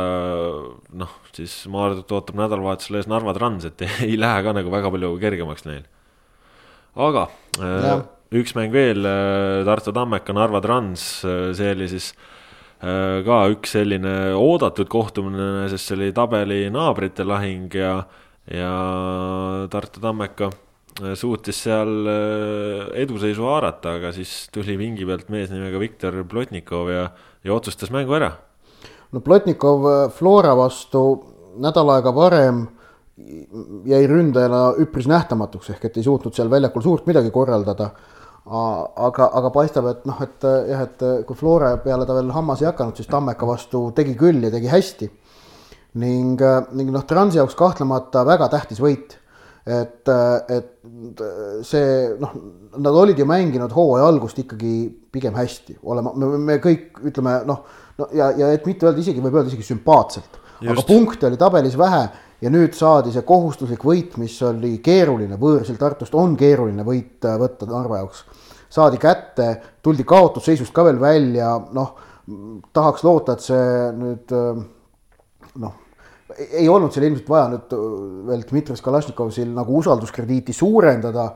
[0.94, 5.10] noh, siis Maardut ootab nädalavahetusel ees Narva Trans, et ei lähe ka nagu väga palju
[5.26, 5.82] kergemaks neil.
[6.94, 7.26] aga
[7.58, 7.90] äh,
[8.38, 9.02] üks mäng veel,
[9.66, 12.35] Tartu Tammeka, Narva Trans, see oli siis Äh,
[12.80, 17.98] ka üks selline oodatud kohtumine, sest see oli tabeli naabrite lahing ja,
[18.52, 18.72] ja
[19.72, 25.80] Tartu Tammeka äh, suutis seal äh, eduseisu haarata, aga siis tuli vingi pealt mees nimega
[25.80, 27.08] Viktor Plotnikov ja,
[27.44, 28.34] ja otsustas mängu ära.
[29.12, 31.06] no Plotnikov Flora vastu
[31.56, 32.66] nädal aega varem
[33.88, 37.94] jäi ründajana üpris nähtamatuks, ehk et ei suutnud seal väljakul suurt midagi korraldada
[38.46, 42.68] aga, aga paistab, et noh, et jah, et kui Flora peale ta veel hammas ei
[42.68, 45.10] hakanud, siis Tammeka vastu tegi küll ja tegi hästi.
[45.96, 46.42] ning,
[46.76, 49.16] ning noh, Transi jaoks kahtlemata väga tähtis võit.
[49.66, 51.22] et, et
[51.66, 51.86] see
[52.22, 52.34] noh,
[52.78, 54.74] nad olid ju mänginud hooaja algust ikkagi
[55.10, 57.64] pigem hästi, olema, me, me kõik ütleme noh,
[57.98, 61.74] no ja, ja et mitte öelda isegi, võib öelda isegi sümpaatselt, aga punkte oli tabelis
[61.74, 62.04] vähe
[62.42, 67.68] ja nüüd saadi see kohustuslik võit, mis oli keeruline võõrsil Tartust, on keeruline võit võtta
[67.70, 68.24] Narva jaoks.
[68.72, 69.48] Saadi kätte,
[69.82, 71.92] tuldi kaotusseisust ka veel välja, noh,
[72.74, 74.62] tahaks loota, et see nüüd äh,
[75.62, 75.76] noh,
[76.50, 77.84] ei olnud seal ilmselt vaja nüüd äh,
[78.30, 81.30] veel Dmitri Kalašnikovil nagu usalduskrediiti suurendada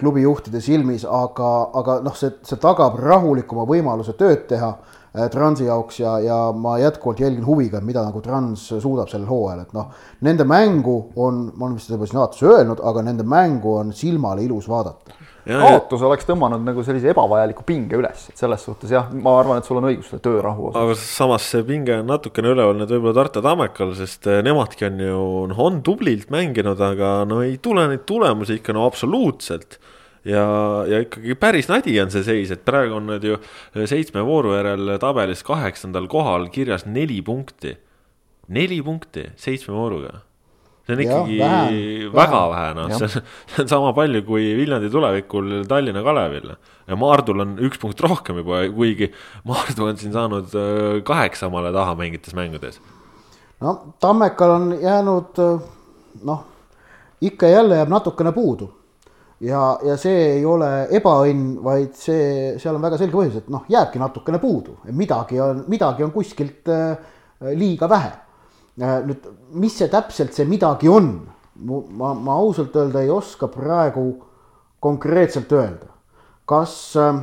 [0.00, 5.66] klubi juhtide silmis, aga, aga noh, see, see tagab rahulikuma võimaluse tööd teha äh, Transi
[5.68, 9.92] jaoks ja, ja ma jätkuvalt jälgin huviga, mida nagu Trans suudab sellel hooajal, et noh,
[10.26, 13.92] nende mängu on, ma olen vist seda juba siin saates öelnud, aga nende mängu on
[13.96, 19.10] silmale ilus vaadata kaotus oleks tõmmanud nagu sellise ebavajaliku pinge üles, et selles suhtes jah,
[19.14, 20.80] ma arvan, et sul on õigus selle töörahu osas.
[20.82, 25.04] aga samas see pinge on natukene üleval nüüd võib-olla Tartu Tammekal, sest eh, nemadki on
[25.06, 25.20] ju
[25.52, 29.78] noh, on tublilt mänginud, aga no ei tule neid tulemusi ikka no absoluutselt
[30.26, 30.44] ja,
[30.90, 33.38] ja ikkagi päris nadi on see seis, et praegu on nad ju
[33.86, 37.76] seitsme vooru järel tabelis kaheksandal kohal kirjas neli punkti.
[38.48, 40.20] neli punkti seitsme vooruga
[40.86, 43.14] see on ikkagi ja, vähe, väga vähe, noh, see on,
[43.52, 46.52] see on sama palju kui Viljandi tulevikul Tallinna Kalevil.
[46.86, 49.10] ja Maardul on üks punkt rohkem juba, kuigi
[49.48, 52.78] Maardu on siin saanud äh, kaheksa omale taha mängites mängudes.
[53.60, 55.70] no Tammekal on jäänud äh,
[56.24, 56.44] noh,
[57.20, 58.70] ikka ja jälle jääb natukene puudu.
[59.40, 63.66] ja, ja see ei ole ebaõnn, vaid see, seal on väga selge põhjus, et noh,
[63.68, 66.94] jääbki natukene puudu, midagi on, midagi on kuskilt äh,
[67.58, 68.25] liiga vähe Äh,
[68.76, 71.10] nüüd, mis see täpselt see midagi on,
[71.64, 74.08] ma, ma ausalt öelda ei oska praegu
[74.84, 75.92] konkreetselt öelda.
[76.46, 77.22] kas, äh,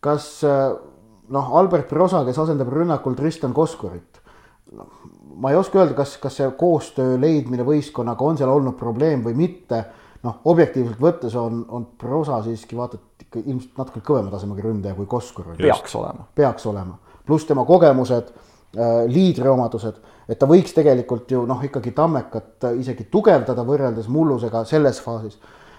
[0.00, 0.76] kas äh,
[1.28, 4.20] noh, Albert Prosa, kes asendab rünnakul Tristan Koskorit,
[4.76, 4.86] noh,
[5.34, 9.36] ma ei oska öelda, kas, kas see koostöö leidmine võistkonnaga on seal olnud probleem või
[9.38, 9.84] mitte.
[10.24, 14.94] noh, objektiivselt võttes on, on Prosa siiski vaata, et ikka ilmselt natuke kõvema tasemega ründaja
[14.96, 15.50] kui Koskor.
[15.58, 16.24] peaks olema.
[16.34, 19.98] peaks olema, pluss tema kogemused äh,, liidriomadused
[20.28, 25.38] et ta võiks tegelikult ju noh, ikkagi Tammekat isegi tugevdada võrreldes mullusega selles faasis.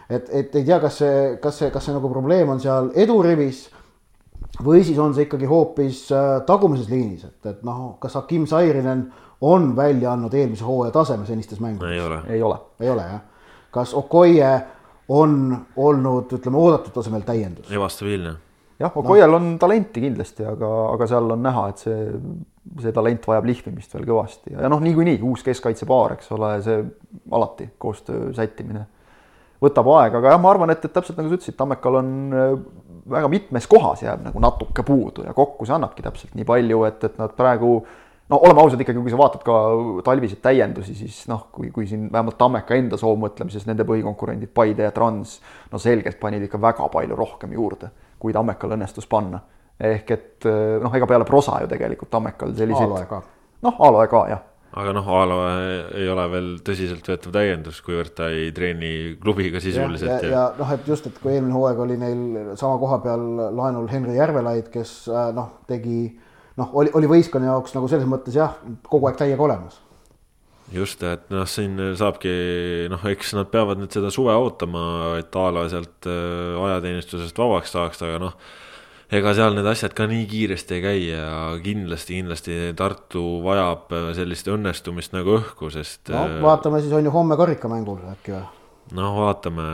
[0.09, 3.65] et, et ei tea, kas see, kas see, kas see nagu probleem on seal edurivis
[4.63, 9.07] või siis on see ikkagi hoopis äh, tagumises liinis, et, et noh, kas Hakim Sairinen
[9.41, 11.91] on välja andnud eelmise hooaja taseme senistes mängudes?
[11.91, 12.21] ei ole.
[12.29, 12.59] ei ole.
[12.79, 13.21] ei ole jah.
[13.71, 14.53] kas Okoye
[15.09, 17.71] on olnud, ütleme, oodatud tasemel täiendus?
[17.71, 18.35] ebastabiilne.
[18.79, 19.41] jah, Okoyel no.
[19.41, 21.99] on talenti kindlasti, aga, aga seal on näha, et see
[22.81, 24.55] see talent vajab lihvimist veel kõvasti.
[24.55, 26.81] Ja noh, niikuinii uus keskkaitsepaar, eks ole, see
[27.35, 28.85] alati koostöö sättimine
[29.63, 32.55] võtab aega, aga jah, ma arvan, et, et täpselt nagu sa ütlesid, Tammekal on äh,
[33.11, 37.05] väga mitmes kohas jääb nagu natuke puudu ja kokku see annabki täpselt nii palju, et,
[37.07, 37.77] et nad praegu
[38.31, 39.57] no oleme ausad ikkagi, kui sa vaatad ka
[40.05, 44.93] talviseid täiendusi, siis noh, kui, kui siin vähemalt Tammeka enda soovmõtlemises nende põhikonkurendid Paide ja
[44.95, 45.37] Trans
[45.71, 49.41] no selgelt panid ikka väga palju rohkem juurde, kui Tammekal õnnestus panna
[49.79, 53.15] ehk et eh, noh, ega peale prosa ju tegelikult Tammekal selliseid.
[53.65, 54.43] noh, Aaloe ka jah.
[54.75, 55.53] aga noh, Aaloe
[55.99, 60.23] ei ole veel tõsiseltvõetav täiendus, kuivõrd ta ei treeni klubiga sisuliselt.
[60.23, 63.25] ja, ja, ja noh, et just, et kui eelmine hooaeg oli neil sama koha peal
[63.55, 66.05] laenul Henri Järvelaid, kes äh, noh, tegi
[66.55, 68.55] noh, oli, oli võistkonna jaoks nagu selles mõttes jah,
[68.87, 69.81] kogu aeg täiega olemas
[70.71, 72.31] just, et noh, siin saabki
[72.89, 77.75] noh, eks nad peavad nüüd seda suve ootama, et a la sealt äh, ajateenistusest vabaks
[77.75, 78.39] saaks, aga noh
[79.13, 81.29] ega seal need asjad ka nii kiiresti ei käi ja
[81.63, 86.09] kindlasti, kindlasti Tartu vajab äh, sellist õnnestumist nagu õhku, sest.
[86.13, 88.45] no äh, vaatame siis, on ju homme karikamängul äkki või?
[88.97, 89.65] noh, vaatame,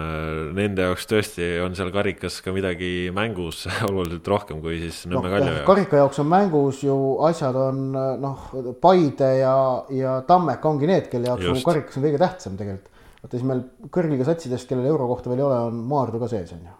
[0.56, 5.36] nende jaoks tõesti on seal karikas ka midagi mängus oluliselt rohkem kui siis Nõmme no,
[5.36, 5.68] Kalju jaoks.
[5.70, 8.52] karika jaoks on mängus ju asjad on noh,
[8.84, 9.56] Paide ja,
[9.96, 12.92] ja Tammeka ongi need, kelle jaoks nagu karikas on kõige tähtsam tegelikult.
[13.24, 13.66] vaata siis meil
[13.96, 16.78] kõrgliga satsidest, kellel euro kohta veel ei ole, on Maardu ka sees on ju.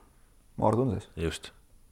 [0.60, 1.12] Maardu on sees.
[1.20, 1.52] just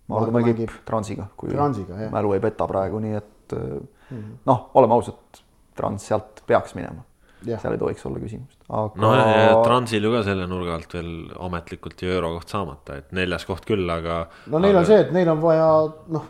[0.09, 4.41] Maardu mängib, mängib Transiga, kui transiga, mälu ei peta praegu, nii et mm -hmm.
[4.49, 5.43] noh, oleme ausad,
[5.75, 7.05] Trans sealt peaks minema.
[7.45, 8.99] seal ei tohiks olla küsimust, aga.
[8.99, 13.45] no ja Transil ju ka selle nurga alt veel ametlikult ju eurokoht saamata, et neljas
[13.47, 14.25] koht küll, aga.
[14.47, 14.79] no neil aga...
[14.79, 15.69] on see, et neil on vaja
[16.15, 16.25] noh,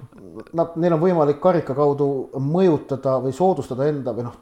[0.53, 4.37] nad, neil on võimalik karika kaudu mõjutada või soodustada enda või noh,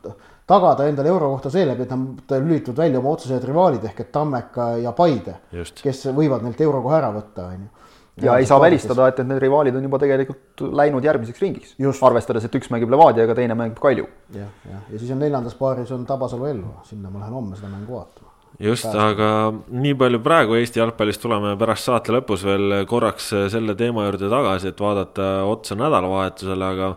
[0.47, 4.91] tagada endale eurokohta seeläbi, et nad lülitavad välja oma otsesed rivaalid ehk et Tammeka ja
[4.91, 5.39] Paide,
[5.83, 7.76] kes võivad neilt eurokoha ära võtta, on ju
[8.17, 11.75] ja, ja ei saa välistada, et, et need rivaalid on juba tegelikult läinud järgmiseks ringiks.
[12.01, 14.07] arvestades, et üks mängib Levadiaga, teine mängib Kalju.
[14.35, 17.69] jah, jah, ja siis on neljandas paaris on Tabasalu Elva, sinna ma lähen homme seda
[17.73, 18.33] mängu vaatama.
[18.69, 19.29] just, aga
[19.69, 24.73] nii palju praegu Eesti jalgpallist tuleme pärast saate lõpus veel korraks selle teema juurde tagasi,
[24.73, 26.91] et vaadata otsa nädalavahetusele, aga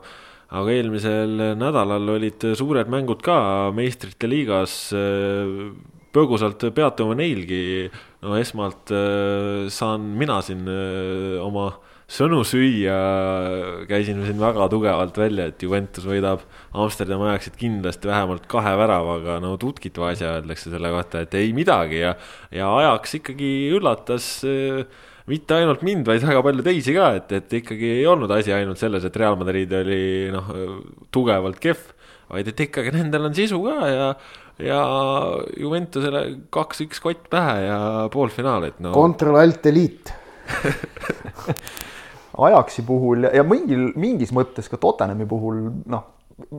[0.50, 3.38] aga eelmisel nädalal olid suured mängud ka
[3.74, 4.90] meistrite liigas
[6.14, 7.90] põgusalt peatume neilgi.
[8.24, 11.70] No esmalt äh, saan mina siin äh, oma
[12.10, 12.96] sõnu süüa,
[13.86, 16.42] käisin siin väga tugevalt välja, et Juventus võidab
[16.74, 22.00] Amsterdami ajaksid kindlasti vähemalt kahe väravaga, no tutkitu asja öeldakse selle kohta, et ei midagi.
[22.02, 22.16] Ja,
[22.50, 24.82] ja ajaks ikkagi üllatas äh,
[25.30, 28.82] mitte ainult mind, vaid väga palju teisi ka, et, et ikkagi ei olnud asi ainult
[28.82, 30.02] selles, et Real Madrid oli
[30.34, 30.50] noh,
[31.14, 31.92] tugevalt kehv,
[32.30, 34.06] vaid et ikkagi nendel on sisu ka ja
[34.60, 34.80] ja
[35.56, 36.22] Juventusele
[36.52, 37.78] kaks-üks kott pähe ja
[38.12, 38.92] poolfinaal, et no.
[38.92, 40.18] Control Alt Elite
[42.46, 46.04] Ajaxi puhul ja, ja mingil, mingis mõttes ka Tottenhami puhul noh,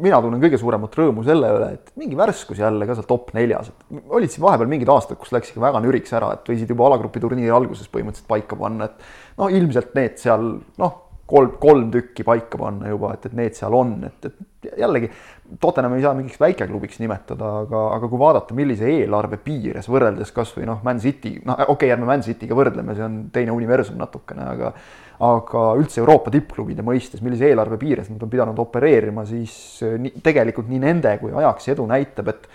[0.01, 3.71] mina tunnen kõige suuremat rõõmu selle üle, et mingi värskus jälle ka seal top neljas,
[3.71, 6.89] et olid siin vahepeal mingid aastad, kus läks ikka väga nüriks ära, et võisid juba
[6.89, 10.99] alagrupi turniiri alguses põhimõtteliselt paika panna, et no ilmselt need seal noh,
[11.31, 15.11] kolm, kolm tükki paika panna juba, et, et need seal on, et, et jällegi
[15.59, 20.67] Tottenham ei saa mingiks väikeklubiks nimetada, aga, aga kui vaadata, millise eelarve piires võrreldes kasvõi
[20.69, 24.47] noh, Man City, noh okei okay,, ärme Man City'ga võrdleme, see on teine universum natukene,
[24.53, 24.75] aga
[25.21, 29.53] aga üldse Euroopa tippklubide mõistes, millise eelarve piires nad on pidanud opereerima, siis
[29.85, 32.47] eh, nii, tegelikult nii nende kui Ajaxi edu näitab, et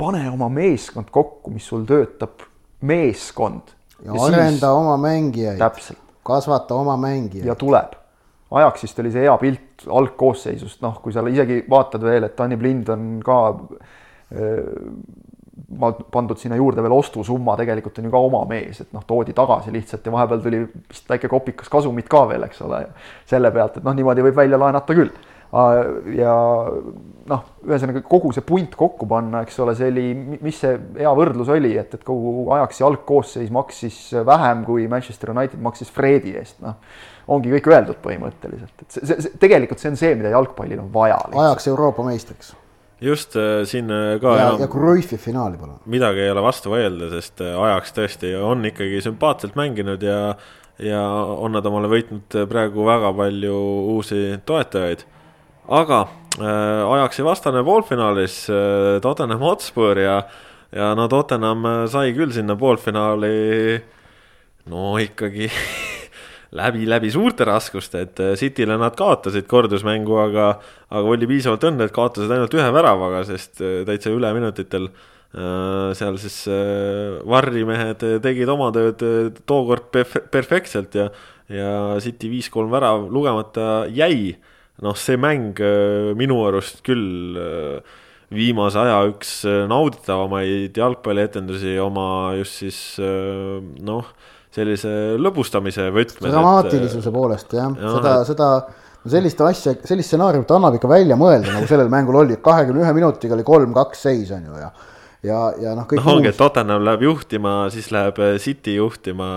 [0.00, 2.46] pane oma meeskond kokku, mis sul töötab,
[2.88, 3.74] meeskond.
[3.98, 5.60] ja, ja arenda siis, oma mängijaid.
[6.22, 7.46] Kasvata oma mängijaid.
[7.46, 7.98] ja tuleb.
[8.52, 12.90] Ajaxist oli see hea pilt algkoosseisust, noh, kui sa isegi vaatad veel, et Anni Blind
[12.92, 13.38] on ka
[14.36, 14.64] öö,
[16.12, 19.72] pandud sinna juurde veel ostusumma, tegelikult on ju ka oma mees, et noh, toodi tagasi
[19.72, 22.82] lihtsalt ja vahepeal tuli vist väike kopikas kasumit ka veel, eks ole,
[23.28, 25.12] selle pealt, et noh, niimoodi võib välja laenata küll.
[25.52, 26.34] Ja
[27.28, 30.06] noh, ühesõnaga kogu see punt kokku panna, eks ole, see oli,
[30.40, 35.60] mis see hea võrdlus oli, et, et kogu Ajaxi algkoosseis maksis vähem kui Manchester United
[35.62, 36.80] maksis Fredi eest, noh
[37.32, 40.90] ongi kõik öeldud põhimõtteliselt, et see, see, see tegelikult see on see, mida jalgpallil on
[40.94, 41.20] vaja.
[41.30, 42.50] ajaks Euroopa meistriks
[43.02, 45.78] just äh, siin äh, ka ja, ja Cruyffi finaali palun.
[45.86, 50.34] midagi ei ole vastu vaielda, sest äh, ajaks tõesti on ikkagi sümpaatselt mänginud ja
[50.82, 53.56] ja on nad omale võitnud praegu väga palju
[53.92, 55.04] uusi toetajaid.
[55.72, 56.00] Aga
[56.38, 60.22] äh, Ajaxi vastane poolfinaalis äh, Tottenham Hotspur ja
[60.72, 63.80] ja no Tottenham sai küll sinna poolfinaali
[64.72, 65.50] no ikkagi
[66.58, 70.52] läbi, läbi suurte raskuste, et äh, Cityle nad kaotasid kordusmängu, aga,
[70.92, 76.18] aga oli piisavalt õnne, et kaotasid ainult ühe väravaga, sest äh, täitsa üleminutitel äh, seal
[76.20, 76.42] siis
[77.28, 79.02] varrimehed tegid oma tööd
[79.48, 81.08] tookord perf-, perfektselt ja,
[81.52, 84.36] ja City viis-kolm värav lugemata jäi.
[84.82, 85.58] Noh, see mäng
[86.18, 87.36] minu arust küll
[88.32, 92.06] viimase aja üks nauditavamaid jalgpallietendusi oma
[92.38, 94.08] just siis noh
[94.52, 96.32] sellise lõbustamise võtmes.
[96.32, 97.14] dramaatilisuse et...
[97.14, 98.48] poolest jah ja,, seda seda
[99.02, 102.96] no sellist asja, sellist stsenaariumit annab ikka välja mõelda, nagu sellel mängul oli, kahekümne ühe
[102.96, 104.72] minutiga oli kolm-kaks seis on ju ja
[105.22, 105.86] ja, ja noh.
[105.86, 109.28] noh, ongi, et Tottenham läheb juhtima, siis läheb äh, City juhtima.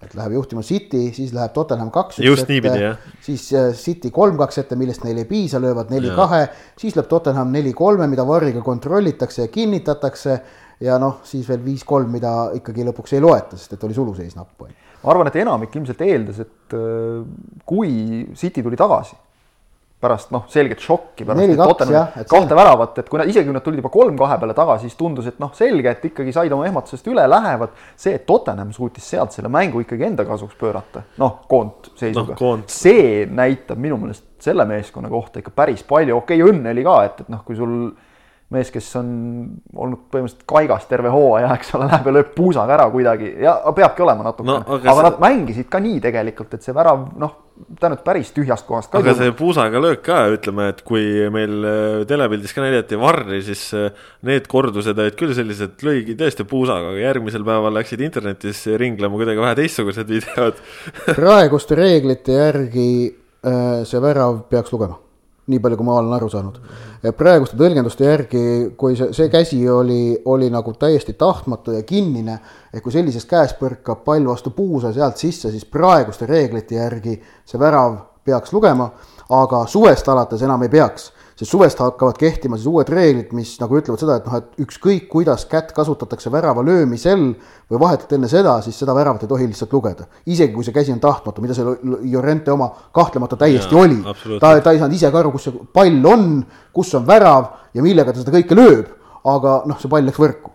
[0.00, 2.20] Et läheb juhtima City, siis läheb Tottenham kaks.
[2.24, 2.98] just niipidi, jah.
[3.24, 6.46] siis äh, City kolm-kaks ette, millest neil ei piisa, löövad neli-kahe,
[6.80, 10.38] siis lööb Tottenham neli-kolme, mida varriga kontrollitakse ja kinnitatakse
[10.80, 14.64] ja noh, siis veel viis-kolm, mida ikkagi lõpuks ei loeta, sest et oli suluseis napp.
[15.02, 17.20] ma arvan, et enamik ilmselt eeldas, et äh,
[17.68, 17.90] kui
[18.40, 19.16] City tuli tagasi
[20.00, 22.56] pärast noh, selget šokki, pärast kahte see...
[22.56, 25.40] väravat, et kui nad, isegi kui nad tulid juba kolm-kahe peale tagasi, siis tundus, et
[25.42, 27.74] noh, selge, et ikkagi said oma ehmatusest üle, lähevad.
[28.00, 32.68] see, et Tottenham suutis sealt selle mängu ikkagi enda kasuks pöörata, noh, koondseisuga no,, koond.
[32.72, 36.96] see näitab minu meelest selle meeskonna kohta ikka päris palju, okei okay,, õnne oli ka,
[37.04, 37.90] et, et noh, kui sul
[38.50, 39.10] mees, kes on
[39.78, 44.02] olnud põhimõtteliselt kaigas terve hooaja, eks ole, läheb ja lööb puusaga ära kuidagi ja peabki
[44.02, 44.64] olema natukene no,.
[44.64, 45.06] aga, aga see...
[45.06, 47.36] nad mängisid ka nii tegelikult, et see värav noh,
[47.78, 48.96] tähendab päris tühjast kohast.
[48.98, 53.62] aga see puusaga löök ka, ütleme, et kui meil äh, telepildis ka näidati varri, siis
[53.78, 59.20] äh, need kordused olid küll sellised, lõigi tõesti puusaga, aga järgmisel päeval läksid internetis ringlema
[59.20, 60.58] kuidagi vähe teistsugused videod
[61.14, 64.98] praeguste reeglite järgi äh, see värav peaks lugema
[65.50, 66.58] nii palju, kui ma olen aru saanud.
[67.16, 68.42] praeguste tõlgenduste järgi,
[68.76, 72.38] kui see, see käsi oli, oli nagu täiesti tahtmatu ja kinnine,
[72.74, 77.60] ehk kui sellisest käest põrkab pall vastu puusa sealt sisse, siis praeguste reeglite järgi see
[77.60, 78.90] värav peaks lugema,
[79.30, 81.10] aga suvest alates enam ei peaks
[81.40, 85.06] sest suvest hakkavad kehtima siis uued reeglid, mis nagu ütlevad seda, et noh, et ükskõik
[85.08, 87.22] kuidas kätt kasutatakse värava löömisel
[87.70, 90.04] või vahetult enne seda, siis seda väravat ei tohi lihtsalt lugeda.
[90.26, 94.38] isegi kui see käsi on tahtmatu, mida see Llorente oma kahtlemata täiesti ja, oli.
[94.40, 96.28] ta, ta ei saanud ise ka aru, kus see pall on,
[96.76, 98.92] kus on värav ja millega ta seda kõike lööb.
[99.24, 100.52] aga noh, see pall läks võrku.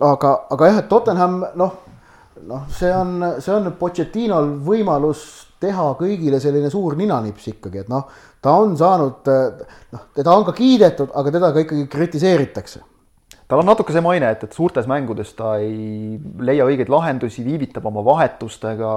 [0.00, 1.78] aga, aga jah, et Tottenham noh,
[2.42, 5.22] noh, see on, see on Pochettinol võimalus
[5.64, 8.06] teha kõigile selline suur ninanips ikkagi, et noh,
[8.44, 9.30] ta on saanud,
[9.96, 12.84] noh, teda on ka kiidetud, aga teda ka ikkagi kritiseeritakse
[13.48, 17.84] tal on natuke see maine, et, et suurtes mängudes ta ei leia õigeid lahendusi, viivitab
[17.90, 18.92] oma vahetustega,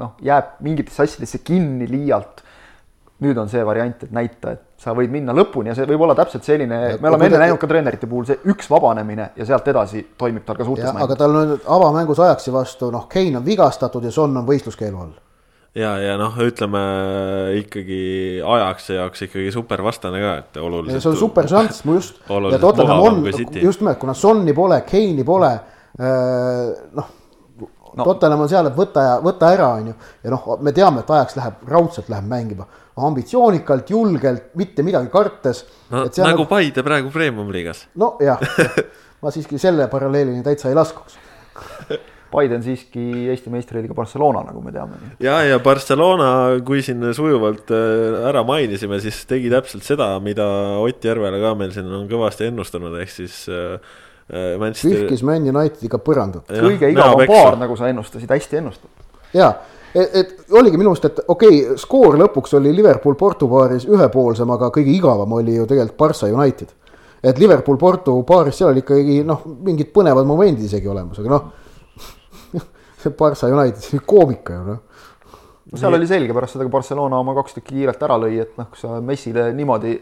[0.00, 2.44] noh, jääb mingitesse asjadesse kinni liialt.
[3.24, 6.16] nüüd on see variant, et näita, et sa võid minna lõpuni ja see võib olla
[6.18, 10.02] täpselt selline, me oleme enne näinud ka treenerite puhul see üks vabanemine ja sealt edasi
[10.18, 11.06] toimib tal ka suurtes mängudes.
[11.06, 15.14] aga tal on avamängus Ajaxi vastu, noh, Kein on vigastatud ja Son on võistluskeelu all
[15.74, 16.84] ja, ja noh, ütleme
[17.60, 18.04] ikkagi
[18.44, 21.02] ajaks jaoks ikkagi supervastane ka, et oluliselt.
[21.02, 22.22] see on super šanss, just.
[22.28, 23.20] ja Tottenham on,
[23.60, 25.50] just nimelt, kuna Sonni pole, Keini pole,
[25.98, 27.10] äh, noh,
[27.58, 28.06] no.
[28.06, 29.98] Tottenham on seal, et võta ja võta ära, on ju.
[30.24, 35.64] ja noh, me teame, et Ajax läheb, raudselt läheb mängima ambitsioonikalt, julgelt, mitte midagi kartes.
[35.90, 37.88] no nagu, nagu Paide praegu Premium liigas.
[37.98, 38.38] nojah
[39.24, 41.18] ma siiski selle paralleelini täitsa ei laskuks
[42.34, 44.96] Paide on siiski Eesti meistriliiga Barcelona, nagu me teame.
[45.22, 46.30] ja, ja Barcelona,
[46.66, 50.46] kui siin sujuvalt äh, ära mainisime, siis tegi täpselt seda, mida
[50.82, 53.78] Ott Järvela ka meil siin on kõvasti ennustanud, ehk siis äh,
[54.26, 55.04] äh Manchester.
[55.04, 56.50] pühkis Man Unitediga põrandat.
[56.50, 59.08] kõige igavam paar, nagu sa ennustasid, hästi ennustatud.
[59.36, 59.52] ja,
[59.94, 64.50] et, et oligi minu meelest, et okei okay,, skoor lõpuks oli Liverpool Porto paaris ühepoolsem,
[64.50, 66.80] aga kõige igavam oli ju tegelikult Barca United.
[67.22, 71.52] et Liverpool Porto paaris, seal oli ikkagi noh, mingid põnevad momendid isegi olemas, aga noh
[73.04, 74.82] see Barca United, see oli koomika ju noh.
[75.72, 78.58] No seal oli selge pärast seda, kui Barcelona oma kaks tükki kiirelt ära lõi, et
[78.60, 79.96] noh, kui sa Messile niimoodi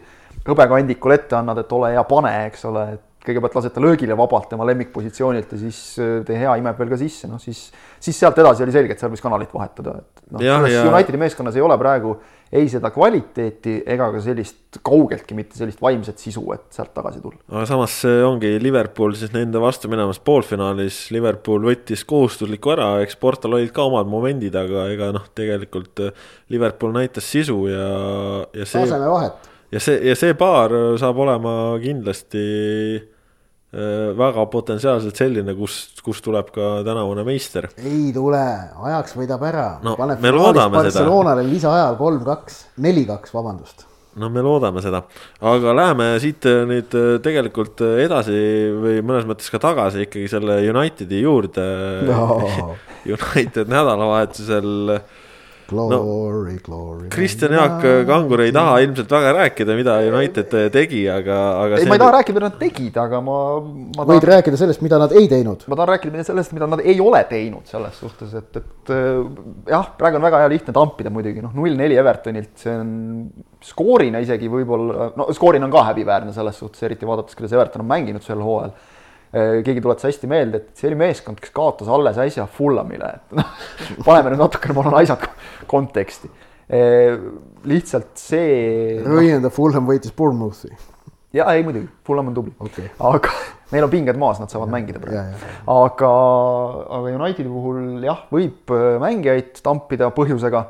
[0.45, 4.49] hõbekandikul ette annad, et ole hea, pane, eks ole, et kõigepealt lased ta löögile vabalt
[4.51, 7.65] tema lemmikpositsioonilt ja siis äh, tee hea, imeb veel ka sisse, noh siis,
[8.03, 10.83] siis sealt edasi oli selge, et seal võis kanalit vahetada, et noh, selles ja...
[10.91, 12.17] Unitedi meeskonnas ei ole praegu
[12.53, 17.39] ei seda kvaliteeti ega ka sellist kaugeltki mitte sellist vaimset sisu, et sealt tagasi tulla.
[17.49, 23.17] aga samas see ongi Liverpool siis nende vastu minemas poolfinaalis, Liverpool võttis kohustusliku ära, eks
[23.21, 27.87] Portal olid ka omad momendid, aga ega noh, tegelikult äh, Liverpool näitas sisu ja,
[28.53, 28.83] ja see.
[28.83, 29.49] tasemevahet.
[29.73, 32.45] ja see, ja see paar saab olema kindlasti
[34.17, 37.69] väga potentsiaalselt selline, kust, kust tuleb ka tänavune meister.
[37.81, 38.43] ei tule,
[38.89, 39.95] ajaks võidab ära no,.
[39.97, 40.91] me loodame seda.
[40.91, 43.87] Barcelonale lisaajal kolm-kaks, neli-kaks, vabandust.
[44.21, 45.01] no me loodame seda,
[45.53, 48.37] aga läheme siit äh, nüüd äh, tegelikult edasi
[48.77, 51.65] või mõnes mõttes ka tagasi ikkagi selle Unitedi juurde
[52.11, 52.75] no.
[53.17, 54.99] United nädalavahetusel
[55.69, 57.09] Glory no,, glory.
[57.13, 61.79] Kristjan Jaak Kangur ei taha ilmselt väga rääkida, mida United tegi, aga, aga.
[61.79, 64.11] ei, ma ei taha rääkida, mida nad tegid, aga ma, ma tahan....
[64.11, 65.65] võid rääkida sellest, mida nad ei teinud.
[65.71, 69.19] ma tahan rääkida sellest, mida nad ei ole teinud selles suhtes, et, et äh,
[69.71, 72.95] jah, praegu on väga hea lihtne tampida muidugi, noh, null-neli Evertonilt, see on
[73.63, 77.93] skoorina isegi võib-olla, no skoorina on ka häbiväärne selles suhtes, eriti vaadates, kuidas Everton on
[77.93, 78.92] mänginud sel hooajal Äh,
[79.33, 83.53] keegi tuletas hästi meelde, et see oli meeskond, kes kaotas alles äsja Fulhamile, et noh,
[84.05, 85.25] paneme nüüd natukene, palun asjad
[85.69, 86.29] konteksti.
[86.73, 87.17] Äh,
[87.67, 89.01] lihtsalt see.
[89.03, 90.69] Ryan the Fulham võitis Bournemouthi.
[91.33, 93.33] ja ei muidugi, Fulham on tubli okay., aga
[93.73, 95.49] neil on pinged maas, nad saavad mängida praegu.
[95.73, 96.13] aga,
[96.99, 100.63] aga Unitedi puhul jah, võib äh, mängijaid tampida põhjusega.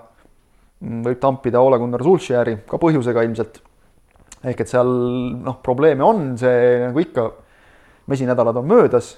[0.84, 3.62] Mm, võib tampida Ole Gunnar Solskjaeri ka põhjusega ilmselt.
[4.44, 4.90] ehk et seal
[5.44, 7.30] noh, probleeme on, see nagu ikka
[8.12, 9.14] mesinädalad on möödas,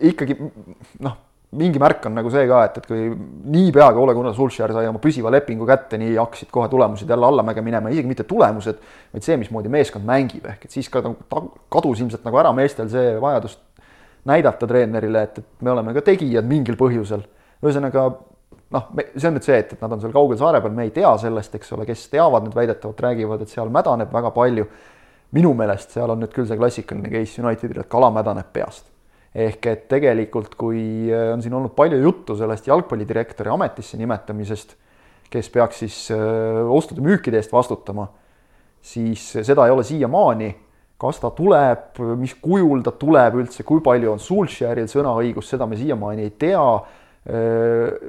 [0.00, 0.36] ikkagi
[1.04, 1.16] noh,
[1.58, 3.06] mingi märk on nagu see ka, et, et kui
[3.54, 7.26] niipea kui Ole Gunnar Solskjaer sai oma püsiva lepingu kätte, nii hakkasid kohe tulemused jälle
[7.26, 8.82] allamäge minema, isegi mitte tulemused,
[9.14, 12.90] vaid see, mismoodi meeskond mängib, ehk et siis ka nagu kadus ilmselt nagu ära meestel
[12.92, 13.56] see vajadus
[14.28, 17.24] näidata treenerile, et, et me oleme ka tegijad mingil põhjusel.
[17.64, 18.04] ühesõnaga
[18.74, 20.92] noh, see on nüüd see, et, et nad on seal kaugel saare peal, me ei
[20.94, 24.68] tea sellest, eks ole, kes teavad, need väidetavalt räägivad, et seal mädaneb väga palju
[25.36, 28.86] minu meelest seal on nüüd küll see klassikaline case Unitedil, et kala mädaneb peast.
[29.38, 34.72] ehk et tegelikult, kui äh, on siin olnud palju juttu sellest jalgpallidirektori ametisse nimetamisest,
[35.30, 38.08] kes peaks siis äh, ostude-müükide eest vastutama,
[38.80, 40.54] siis seda ei ole siiamaani.
[40.98, 45.76] kas ta tuleb, mis kujul ta tuleb üldse, kui palju on Sulcheril sõnaõigust, seda me
[45.78, 48.08] siiamaani ei tea äh,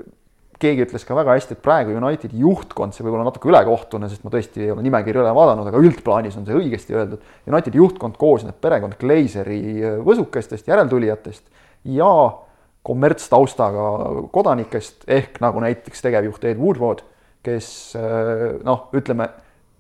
[0.60, 4.26] keegi ütles ka väga hästi, et praegu Unitedi juhtkond, see võib olla natuke ülekohtune, sest
[4.26, 7.24] ma tõesti ei ole nimekirja üle vaadanud, aga üldplaanis on see õigesti öeldud.
[7.48, 11.46] Unitedi juhtkond koosneb perekond Glazeri äh, võsukestest, järeltulijatest
[11.96, 12.12] ja
[12.90, 13.86] kommertstaustaga
[14.34, 17.06] kodanikest ehk nagu näiteks tegevjuht Ed Woodward,
[17.46, 19.32] kes äh, noh, ütleme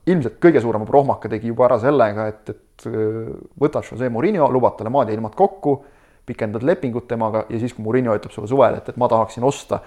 [0.10, 4.80] ilmselt kõige suurema prohmaka tegi juba ära sellega, et, et äh, võtad Jose Murillo, lubad
[4.80, 5.82] talle maad ja ilmad kokku
[6.30, 9.82] pikendad lepingut temaga ja siis, kui Murillo ütleb sulle suvel, et, et ma tahaksin osta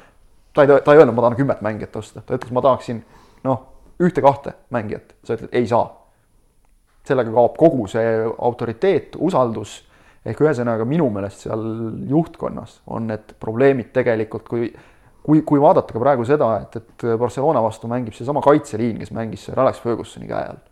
[0.55, 3.03] ta ei, ta ei öelnud, ma tahan kümmet mängijat osta, ta ütles, ma tahaksin
[3.45, 3.65] noh,
[4.03, 5.89] ühte-kahte mängijat, sa ütled ei saa.
[7.03, 9.81] sellega kaob kogu see autoriteet, usaldus
[10.23, 11.65] ehk ühesõnaga minu meelest seal
[12.07, 14.69] juhtkonnas on need probleemid tegelikult, kui
[15.23, 19.47] kui, kui vaadata ka praegu seda, et, et Barcelona vastu mängib seesama kaitseliin, kes mängis
[19.47, 20.63] seal Alex Fergusoni käe all.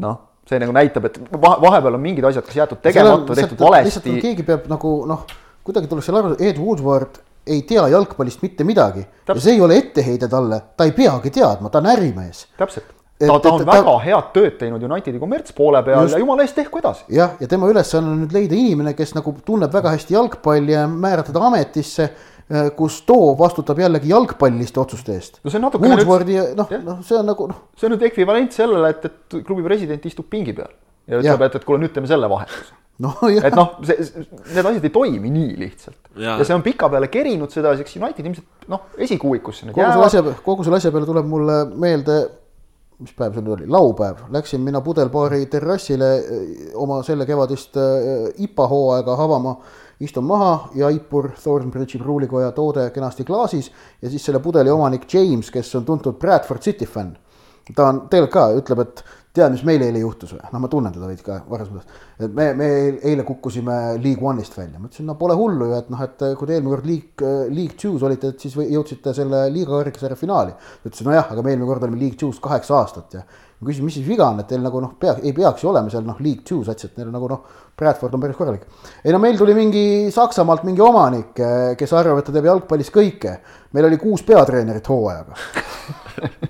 [0.00, 4.14] noh, see nagu näitab, et vahepeal on mingid asjad kas jäetud tegemata, tehtud valesti.
[4.22, 5.26] keegi peab nagu noh,
[5.66, 9.36] kuidagi tuleks seal aru, Ed Woodward ei tea jalgpallist mitte midagi Täpselt.
[9.36, 12.46] ja see ei ole etteheide talle, ta ei peagi teadma, ta on ärimees.
[12.58, 13.98] täpselt, ta, ta on et, väga ta...
[14.04, 16.16] head tööd teinud Unitedi kommertspoole peal Just.
[16.16, 17.06] ja jumala eest tehku edasi.
[17.16, 20.84] jah, ja tema ülesanne on nüüd leida inimene, kes nagu tunneb väga hästi jalgpalli ja
[20.90, 25.40] määrata ta ametisse eh, kus too vastutab jällegi jalgpalliliste otsuste eest.
[25.44, 27.66] no see on natukene Woodwardi noh, noh, see on nagu noh.
[27.76, 30.70] see on nüüd ekvivalent sellele, et, et klubi president istub pingi peal
[31.10, 32.76] ja ütleb, et, et kuule, nüüd teeme selle vahetuse.
[33.04, 36.10] Nojah et noh, see, need asjad ei toimi nii lihtsalt.
[36.20, 40.36] ja see on pikapeale kerinud seda, eks United ilmselt noh, esikuuikusse nüüd kogu selle asja,
[40.44, 42.18] kogu selle asja peale tuleb mulle meelde,
[43.00, 48.26] mis päev see nüüd oli, laupäev, läksin mina pudelbaari terrassile eh, oma selle kevadist eh,
[48.46, 49.56] IPA hooaega avama.
[50.00, 53.66] Istun maha, Jaipur Thornbridge'i pruulikoja toode kenasti klaasis
[54.00, 57.18] ja siis selle pudeli omanik James, kes on tuntud Bradford City fänn.
[57.76, 59.02] ta on tegelikult ka, ütleb, et
[59.36, 60.40] tead, mis meil eile juhtus või?
[60.52, 61.98] noh, ma tunnen teda veidi ka varasemast.
[62.18, 62.70] et me, me
[63.10, 66.50] eile kukkusime League One'ist välja, ma ütlesin, no pole hullu ju, et noh, et kui
[66.50, 70.56] te eelmine kord League, League Two's olite, et siis jõudsite selle liiga kõrgesarja finaali.
[70.56, 73.24] ta ütles, nojah, aga me eelmine kord olime League Two's kaheksa aastat ja
[73.60, 75.92] ma küsisin, mis siis viga on, et teil nagu noh, pea, ei peaks ju olema
[75.92, 77.42] seal noh, League Two sats, et neil nagu noh,
[77.76, 78.64] Bradford on päris korralik.
[79.04, 79.82] ei no meil tuli mingi
[80.14, 83.36] Saksamaalt mingi omanik, eh, kes arvab, et ta teeb jalgpallis kõike.
[83.76, 85.36] meil oli kuus peatreenerit hooajaga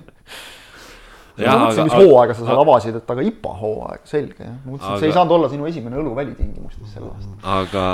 [1.45, 4.57] ja ma mõtlesin, mis aga, hooaega sa seal avasid, et aga IPA hooaeg, selge jah.
[4.65, 7.39] ma mõtlesin, et see ei saanud olla sinu esimene õlu välitingimustes sel aastal.
[7.59, 7.85] aga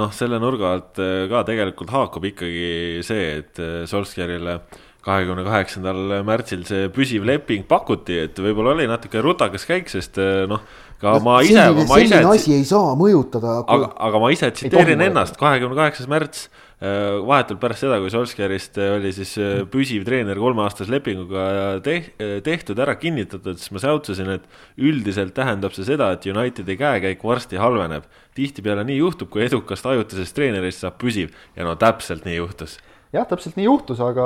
[0.00, 5.44] noh, selle nurga alt eh, ka tegelikult haakub ikkagi see, et eh, Solskjaerile äh, kahekümne
[5.46, 10.62] kaheksandal märtsil see püsiv leping pakuti, et võib-olla oli natuke rutakas käik, sest eh, noh,
[11.00, 11.56] ka no, ma ise.
[11.88, 13.76] selline asi ei saa mõjutada kui....
[13.78, 16.48] aga, aga ma ise tsiteerin ennast, kahekümne kaheksas märts,
[16.80, 19.34] vahetult pärast seda, kui Solskjaerist eh, oli siis
[19.72, 21.42] püsiv treener kolmeaastase lepinguga
[21.84, 24.46] tehtud, ära kinnitatud, siis ma säutsasin, et
[24.80, 28.08] üldiselt tähendab see seda, et Unitedi käekäik varsti halveneb.
[28.34, 32.78] tihtipeale nii juhtub, kui edukast ajutisest treenerist saab püsiv ja no täpselt nii juhtus
[33.12, 34.24] jah, täpselt nii juhtus, aga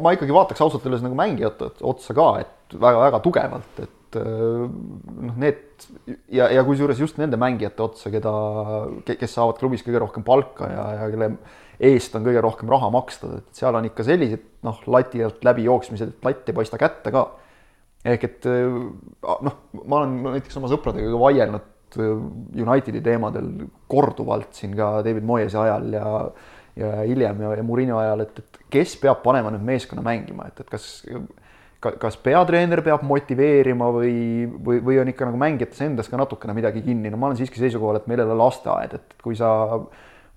[0.00, 5.38] ma ikkagi vaataks ausalt öeldes nagu mängijate otsa ka, et väga-väga tugevalt, et äh, noh,
[5.40, 5.86] need
[6.32, 8.32] ja, ja kusjuures just nende mängijate otsa, keda,
[9.08, 11.30] kes saavad klubis kõige rohkem palka ja, ja kelle
[11.90, 15.68] eest on kõige rohkem raha makstud, et seal on ikka sellised noh, lati alt läbi
[15.68, 17.24] jooksmised, et latt ei paista kätte ka.
[18.08, 18.78] ehk et äh,
[19.48, 22.14] noh, ma olen näiteks oma sõpradega vaielnud äh,
[22.64, 23.50] Unitedi teemadel
[23.90, 26.06] korduvalt siin ka David Moyes'i ajal ja
[26.78, 30.60] ja hiljem ja, ja Murillo ajal, et, et kes peab panema nüüd meeskonna mängima, et,
[30.62, 30.86] et kas
[31.78, 34.18] kas peatreener peab motiveerima või,
[34.50, 37.60] või, või on ikka nagu mängijates endas ka natukene midagi kinni, no ma olen siiski
[37.62, 39.50] seisukohal, et meil ei ole lasteaed, et kui sa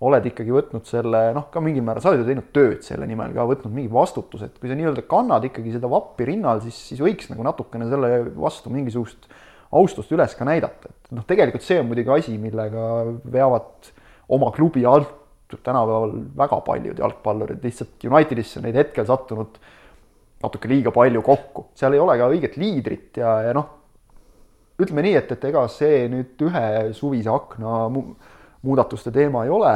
[0.01, 3.33] oled ikkagi võtnud selle noh, ka mingil määral, sa oled ju teinud tööd selle nimel
[3.35, 7.01] ka, võtnud mingi vastutuse, et kui sa nii-öelda kannad ikkagi seda vappi rinnal, siis, siis
[7.01, 9.29] võiks nagu natukene selle vastu mingisugust
[9.77, 12.87] austust üles ka näidata, et noh, tegelikult see on muidugi asi, millega
[13.33, 13.91] veavad
[14.33, 15.17] oma klubi alt
[15.51, 19.57] tänapäeval väga paljud jalgpallurid lihtsalt Unitedisse neid hetkel sattunud
[20.43, 23.67] natuke liiga palju kokku, seal ei ole ka õiget liidrit ja, ja noh,
[24.81, 26.67] ütleme nii, et, et ega see nüüd ühe
[26.97, 28.05] suvise akna mu
[28.61, 29.73] muudatuste teema ei ole.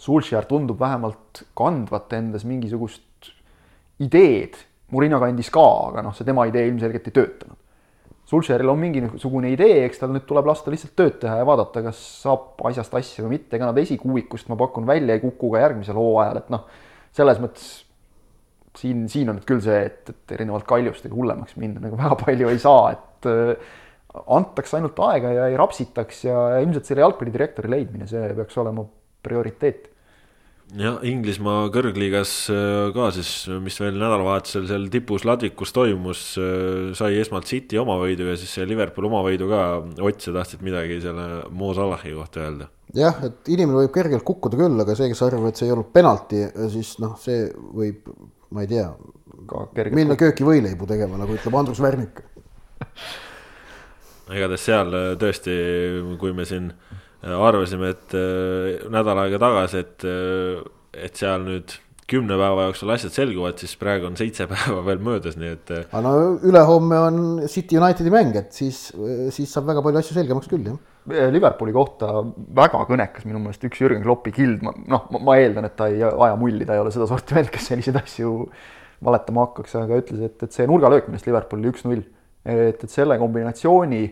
[0.00, 3.32] Sulcher tundub vähemalt kandvat endas mingisugust
[4.00, 4.56] ideed,
[4.90, 7.58] Murino kandis ka, aga noh, see tema idee ilmselgelt ei töötanud.
[8.30, 11.98] Sulcheril on mingisugune idee, eks tal nüüd tuleb lasta lihtsalt tööd teha ja vaadata, kas
[12.22, 15.98] saab asjast asja või mitte, ega nad esikuuikust, ma pakun välja, ei kuku ka järgmisel
[15.98, 16.62] hooajal, et noh,
[17.16, 17.64] selles mõttes
[18.78, 22.50] siin, siin on nüüd küll see, et, et erinevalt Kaljust hullemaks minna nagu väga palju
[22.52, 23.70] ei saa, et äh,
[24.36, 28.86] antaks ainult aega ja ei rapsitaks ja, ja ilmselt selle jalgpallidirektori leidmine, see peaks olema
[29.24, 29.90] prioriteet
[30.78, 37.18] jah, Inglismaa kõrgliigas äh, ka siis, mis veel nädalavahetusel seal tipus ladvikus toimus, äh, sai
[37.20, 39.62] esmalt City omavõidu ja siis see Liverpool omavõidu ka.
[40.06, 42.70] Ott, sa tahtsid midagi selle Mo Salahi kohta öelda?
[42.96, 45.92] jah, et inimene võib kergelt kukkuda küll, aga see, kes arvab, et see ei olnud
[45.94, 46.40] penalti,
[46.72, 48.08] siis noh, see võib,
[48.50, 48.88] ma ei tea,
[49.94, 52.22] minna köögivõileibu tegema, nagu ütleb Andrus Värnik
[54.30, 55.54] igatahes seal äh, tõesti,
[56.20, 56.70] kui me siin
[57.20, 60.04] Äh, arvasime, et äh, nädal aega tagasi, et,
[60.96, 61.74] et seal nüüd
[62.08, 65.72] kümne päeva jooksul asjad selguvad, siis praegu on seitse päeva veel möödas, nii et.
[65.82, 66.14] aga no
[66.48, 67.20] ülehomme on
[67.52, 68.86] City Unitedi mäng, et siis,
[69.36, 70.80] siis saab väga palju asju selgemaks küll, jah.
[71.08, 72.20] Liverpooli kohta
[72.56, 76.02] väga kõnekas minu meelest üks Jürgen Kloppi kild, ma noh, ma eeldan, et ta ei
[76.04, 78.34] aja mulli, ta ei ole seda sorti vend, kes selliseid asju
[79.04, 82.04] valetama hakkaks, aga ütles, et, et see nurgalöök, millest Liverpoolil üks-null,
[82.44, 84.02] et, et selle kombinatsiooni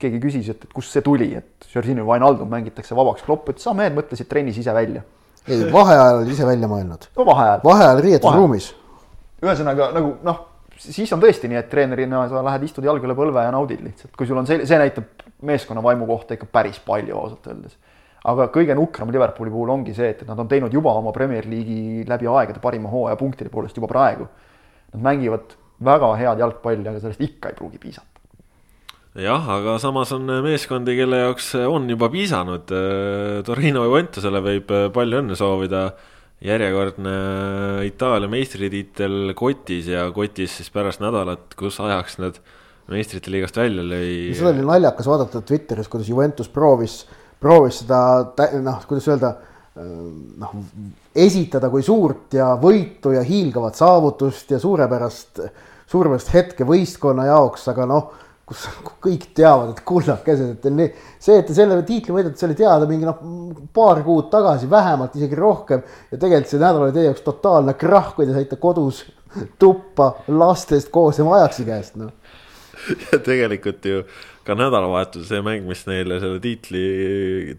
[0.00, 3.76] keegi küsis, et, et kust see tuli, et Jorginho Wijnaldum mängitakse vabaks, Klopp ütles, aa
[3.78, 5.04] mehed mõtlesid trennis ise välja.
[5.48, 7.08] ei, vaheajal oli ise välja mõelnud.
[7.16, 7.62] no vaheajal.
[7.64, 8.72] vaheajal riietusruumis.
[9.44, 10.40] ühesõnaga nagu noh,
[10.76, 14.12] siis on tõesti nii, et treenerina sa lähed, istud jalg üle põlve ja naudid lihtsalt,
[14.18, 17.76] kui sul on see, see näitab meeskonna vaimu kohta ikka päris palju ausalt öeldes.
[18.24, 22.06] aga kõige nukram Liverpooli puhul ongi see, et nad on teinud juba oma Premier League'i
[22.08, 24.28] läbi aegade parima hooaja punktide poolest juba praegu.
[24.94, 28.14] Nad mängivad väga head jalgpalli, aga sellest ikka ei pruugi piisata
[29.14, 32.72] jah, aga samas on meeskondi, kelle jaoks on juba piisanud.
[33.46, 35.92] Torino Juventusele võib palju õnne soovida.
[36.44, 37.12] järjekordne
[37.86, 42.40] Itaalia meistritiitel kotis ja kotis siis pärast nädalat, kus ajaks nad
[42.92, 44.34] meistrite liigast välja lõi.
[44.36, 47.02] seda oli naljakas vaadata Twitteris, kuidas Juventus proovis,
[47.40, 48.00] proovis seda
[48.60, 49.34] noh, kuidas öelda
[50.40, 50.58] noh,
[51.14, 55.40] esitada kui suurt ja võitu ja hiilgavat saavutust ja suurepärast,
[55.90, 58.12] suurepärast hetke võistkonna jaoks, aga noh,
[58.44, 58.66] kus
[59.04, 62.88] kõik teavad, et kullakesed, et nii, see, et te selle tiitli võidate, see oli teada
[62.90, 63.20] mingi noh,
[63.74, 65.82] paar kuud tagasi, vähemalt isegi rohkem.
[66.12, 69.04] ja tegelikult see nädal oli teie jaoks totaalne krahh, kui te saite kodus
[69.58, 72.12] tuppa lastest koos ja Ajaxi käest, noh.
[73.10, 74.04] ja tegelikult ju
[74.44, 76.84] ka nädalavahetusel see mäng, mis neile selle tiitli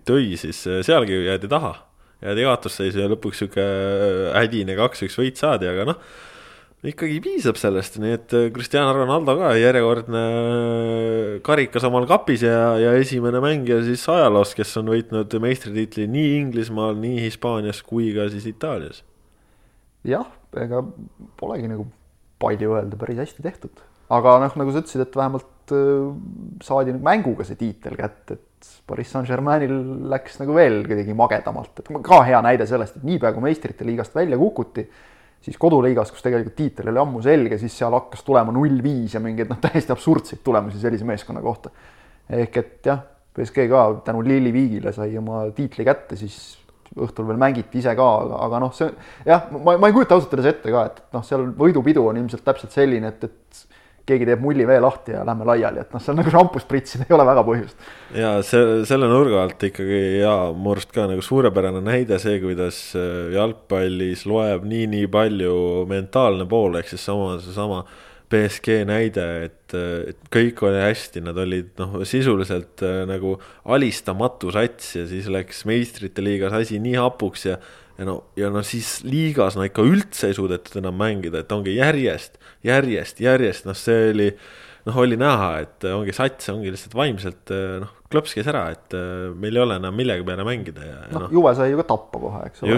[0.05, 1.73] tõi, siis sealgi jäädi taha
[2.25, 3.65] jäädi kaotusseisu ja lõpuks sihuke
[4.35, 5.99] hädine kaks-üks võit saadi, aga noh
[6.85, 12.75] ikkagi piisab sellest, nii et äh, Cristiano Ronaldo ka järjekordne äh, karikas omal kapis ja,
[12.81, 18.27] ja esimene mängija siis ajaloos, kes on võitnud meistritiitli nii Inglismaal, nii Hispaanias kui ka
[18.33, 19.01] siis Itaalias.
[20.05, 20.29] jah,
[20.61, 20.83] ega
[21.39, 21.87] polegi nagu
[22.41, 23.81] palju öelda, päris hästi tehtud,
[24.13, 26.11] aga noh, nagu sa ütlesid, et vähemalt äh,
[26.65, 29.75] saadi mänguga see tiitel kätte, et Pariis Saint-Germainil
[30.11, 34.15] läks nagu veel kuidagi magedamalt, et ka hea näide sellest, et niipea kui meistrite liigast
[34.17, 34.85] välja kukuti
[35.45, 39.21] siis koduliigas, kus tegelikult tiitel oli ammu selge, siis seal hakkas tulema null viis ja
[39.21, 41.69] mingeid noh, täiesti absurdseid tulemusi sellise meeskonna kohta.
[42.29, 43.03] ehk et jah,
[43.35, 46.57] BSG ka tänu Lilli Viigile sai oma tiitli kätte, siis
[46.95, 48.89] õhtul veel mängiti ise ka, aga, aga noh, see
[49.27, 52.45] jah, ma, ma ei kujuta ausalt öeldes ette ka, et noh, seal võidupidu on ilmselt
[52.45, 53.74] täpselt selline, et, et
[54.05, 57.15] keegi teeb mulli vee lahti ja lähme laiali, et noh, seal nagu šampust pritsida ei
[57.17, 57.85] ole väga põhjust.
[58.15, 62.79] ja see, selle nurga alt ikkagi ja mu arust ka nagu suurepärane näide see, kuidas
[62.99, 65.55] äh, jalgpallis loeb nii-nii palju
[65.89, 67.85] mentaalne pool, ehk siis sama, seesama
[68.31, 69.75] BSG näide, et,
[70.11, 73.35] et kõik oli hästi, nad olid noh, sisuliselt äh, nagu
[73.75, 77.59] alistamatu sats ja siis läks meistrite liigas asi nii hapuks ja
[77.97, 81.77] ja no, ja no siis liigas no ikka üldse ei suudetud enam mängida, et ongi
[81.77, 84.27] järjest, järjest, järjest, noh, see oli,
[84.89, 88.95] noh, oli näha, et ongi sats, ongi lihtsalt vaimselt noh, klops käis ära, et
[89.39, 92.21] meil ei ole enam millegi peale mängida ja noh no,, Juve sai ju ka tappa
[92.21, 92.77] kohe, eks ole.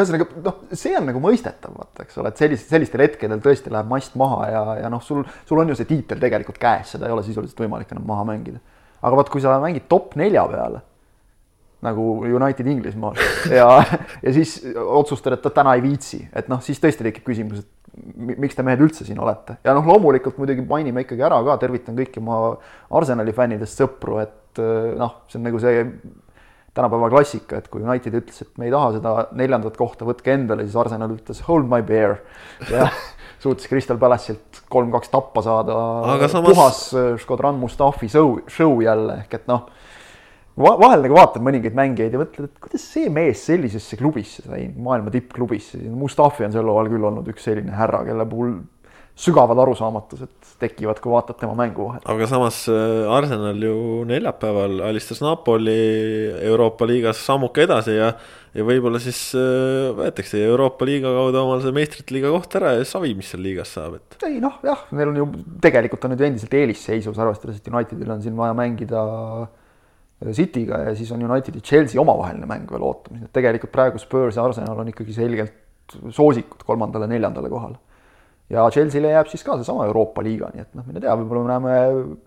[0.00, 3.92] ühesõnaga noh, see on nagu mõistetav, vaata, eks ole, et sellist, sellistel hetkedel tõesti läheb
[3.92, 7.16] mast maha ja, ja noh, sul, sul on ju see tiitel tegelikult käes, seda ei
[7.16, 8.62] ole sisuliselt võimalik enam maha mängida.
[9.00, 10.88] aga vot, kui sa mängid top nelja peale
[11.84, 13.18] nagu United Inglismaal
[13.58, 13.68] ja,
[14.22, 18.56] ja siis otsustad, et täna ei viitsi, et noh, siis tõesti tekib küsimus, et miks
[18.56, 22.22] te mehed üldse siin olete ja noh, loomulikult muidugi mainime ikkagi ära ka, tervitan kõiki
[22.22, 22.40] oma
[23.00, 24.60] Arsenali fännidest sõpru, et
[25.00, 25.86] noh, see on nagu see
[26.76, 30.66] tänapäeva klassika, et kui United ütles, et me ei taha seda neljandat kohta, võtke endale,
[30.68, 32.20] siis Arsenal ütles hold my bear
[32.70, 32.86] ja
[33.42, 35.74] suutis Crystal Palace'ilt kolm-kaks tappa saada.
[36.28, 36.46] Samas...
[36.46, 36.82] puhas
[37.24, 39.66] Škodran Mustafi show, show jälle ehk et noh
[40.58, 45.12] vahel nagu vaatad mõningaid mängijaid ja mõtled, et kuidas see mees sellisesse klubisse sai, maailma
[45.14, 48.58] tippklubisse, Mustafi on sel ajal küll olnud üks selline härra, kelle puhul
[49.20, 52.04] sügavad arusaamatused tekivad, kui vaatad tema mängu vahel.
[52.08, 55.76] aga samas äh, Arsenal ju neljapäeval alistas Napoli
[56.48, 58.12] Euroopa liigas sammuke edasi ja
[58.54, 62.86] ja võib-olla siis äh, võetakse Euroopa liiga kaudu omal see meistrite liiga koht ära ja
[62.88, 64.18] savi, mis seal liigas saab, et.
[64.26, 65.28] ei noh, jah, neil on ju
[65.62, 69.04] tegelikult on nüüd endiselt eelisseisus, arvestades, et Unitedil on siin vaja mängida
[69.44, 69.48] äh,
[70.20, 74.36] City'ga ja siis on United ja Chelsea omavaheline mäng veel ootamas, et tegelikult praegu Spurs
[74.36, 77.78] ja Arsenal on ikkagi selgelt soosikud kolmandale-neljandale kohale.
[78.50, 81.52] ja Chelsea'le jääb siis ka seesama Euroopa liiga, nii et noh, mine tea, võib-olla me
[81.54, 82.18] näeme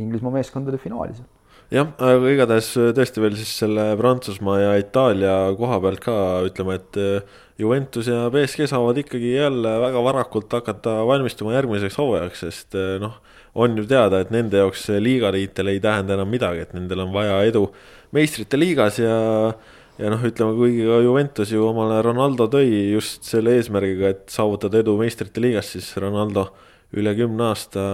[0.00, 1.28] Inglismaa meeskondade finaali seal
[1.74, 6.16] jah, aga igatahes tõesti veel siis selle Prantsusmaa ja Itaalia koha pealt ka
[6.48, 12.44] ütleme, et eh, Juventus ja BSG saavad ikkagi jälle väga varakult hakata valmistuma järgmiseks hooajaks,
[12.46, 13.20] sest eh, noh
[13.54, 17.38] on ju teada, et nende jaoks liigatiitel ei tähenda enam midagi, et nendel on vaja
[17.46, 17.68] edu
[18.14, 19.16] meistrite liigas ja
[19.98, 24.80] ja noh, ütleme, kuigi ka Juventus ju omale Ronaldo tõi just selle eesmärgiga, et saavutada
[24.82, 26.48] edu meistrite liigas, siis Ronaldo
[26.98, 27.84] üle kümne aasta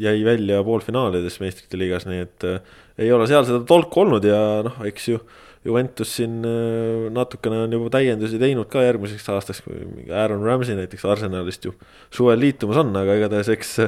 [0.00, 4.38] jäi välja poolfinaalides meistrite liigas, nii et äh, ei ole seal seda tolku olnud ja
[4.66, 5.20] noh, eks ju
[5.64, 11.06] Juventus siin äh, natukene on juba täiendusi teinud ka järgmiseks aastaks, kui Aaron Ramsey näiteks
[11.08, 11.72] Arsenalist ju
[12.12, 13.78] suvel liitumas on, aga igatahes eks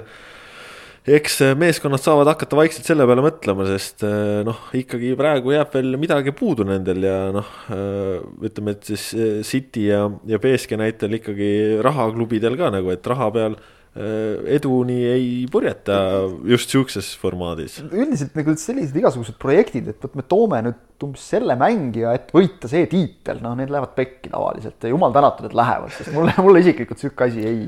[1.06, 5.70] eks äh, meeskonnad saavad hakata vaikselt selle peale mõtlema, sest äh, noh, ikkagi praegu jääb
[5.76, 9.06] veel midagi puudu nendel ja noh, äh, ütleme, et siis
[9.46, 11.50] City ja, ja BSG näitel ikkagi
[11.86, 13.58] rahaklubidel ka nagu, et raha peal
[13.96, 15.94] eduni ei purjeta
[16.44, 17.78] just sihukeses formaadis.
[17.86, 22.68] üldiselt nagu sellised igasugused projektid, et vot me toome nüüd umbes selle mängija, et võita
[22.68, 26.60] see tiitel, noh, need lähevad pekki tavaliselt ja jumal tänatud, et lähevad, sest mulle, mulle
[26.64, 27.64] isiklikult sihuke asi ei.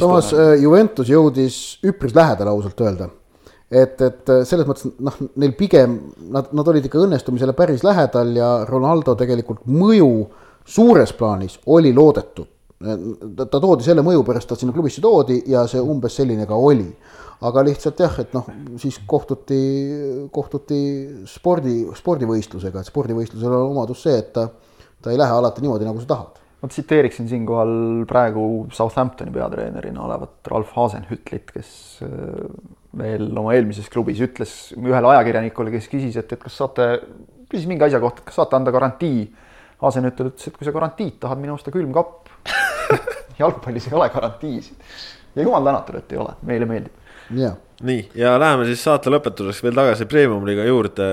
[0.00, 3.10] samas äh, Juventus jõudis üpris lähedale ausalt öelda.
[3.70, 5.98] et, et äh, selles mõttes noh, neil pigem
[6.34, 10.12] nad, nad olid ikka õnnestumisele päris lähedal ja Ronaldo tegelikult mõju
[10.66, 15.66] suures plaanis oli loodetud ta, ta toodi selle mõju pärast, ta sinna klubisse toodi ja
[15.70, 16.88] see umbes selline ka oli.
[17.38, 18.48] aga lihtsalt jah, et noh,
[18.82, 19.58] siis kohtuti,
[20.34, 20.80] kohtuti
[21.30, 24.48] spordi, spordivõistlusega, et spordivõistlusel on omadus see, et ta,
[25.02, 27.72] ta ei lähe alati niimoodi, nagu sa tahad ma tsiteeriksin siinkohal
[28.10, 31.70] praegu Southamptoni peatreenerina olevat Ralf Hasenhütlit, kes
[32.02, 32.48] äh,
[32.98, 36.88] veel oma eelmises klubis ütles ühele ajakirjanikule, kes küsis, et, et kas saate,
[37.50, 39.28] küsis mingi asja kohta, et kas saate anda garantii.
[39.78, 42.17] Hasenhüttel ütles, et kui sa garantiid tahad, mine osta külmkapp
[43.40, 44.92] jalgpallis ei ole garantiisid.
[45.36, 46.94] Ja jumal tänatud, et ei ole, meile meeldib.
[47.84, 51.04] nii ja läheme siis saate lõpetuseks veel tagasi premium-liiga juurde,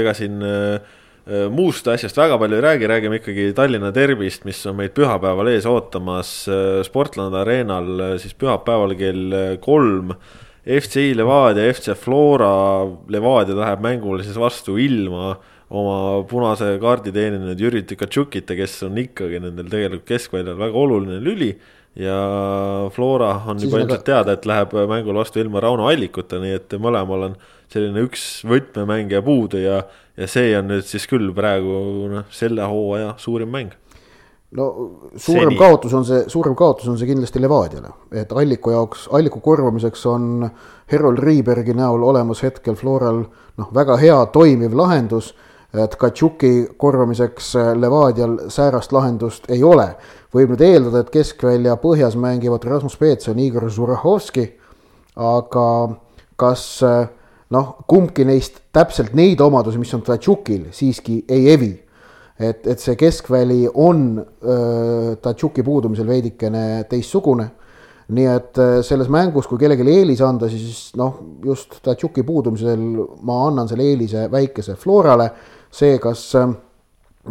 [0.00, 0.94] ega siin äh,
[1.26, 5.48] Äh, muust asjast väga palju ei räägi, räägime ikkagi Tallinna derbist, mis on meid pühapäeval
[5.50, 7.88] ees ootamas äh, Sportland Arenal
[8.22, 10.12] siis pühapäeval kell kolm.
[10.66, 15.32] FCI Levadia, FC Flora, Levadia läheb mängule siis vastu ilma
[15.70, 21.50] oma punase kaardi teeninud Jüri Tükatšukita, kes on ikkagi nendel tegelikult keskväljal väga oluline lüli
[21.96, 22.16] ja
[22.92, 24.06] Flora on siis juba ilmselt aga...
[24.06, 27.38] teada, et läheb mängul vastu ilma Rauno Allikuta, nii et mõlemal on
[27.72, 29.80] selline üks võtmemängija puudu ja,
[30.16, 31.80] ja see on nüüd siis küll praegu
[32.12, 33.72] noh, selle hooaja suurim mäng.
[34.56, 34.68] no
[35.16, 35.58] suurem Seni.
[35.58, 40.46] kaotus on see, suurem kaotus on see kindlasti Levadiale, et Alliku jaoks, Alliku korvamiseks on
[40.92, 43.24] Herold Riibergi näol olemas hetkel Floral
[43.56, 45.32] noh, väga hea toimiv lahendus
[45.84, 49.94] et Katšuki korvamiseks Levadial säärast lahendust ei ole.
[50.34, 54.50] võib nüüd eeldada, et keskvälja põhjas mängivad Rasmus Peetson, Igor Zurahovski,
[55.16, 55.68] aga
[56.36, 56.82] kas
[57.54, 61.74] noh, kumbki neist täpselt neid omadusi, mis on Tatšukil, siiski ei evi.
[62.36, 64.18] et, et see keskväli on
[65.22, 67.50] Tatšuki puudumisel veidikene teistsugune.
[68.06, 72.78] nii et selles mängus, kui kellelegi eelis anda, siis noh, just Tatšuki puudumisel
[73.26, 75.30] ma annan selle eelise väikese Florale.
[75.76, 76.26] See, kas,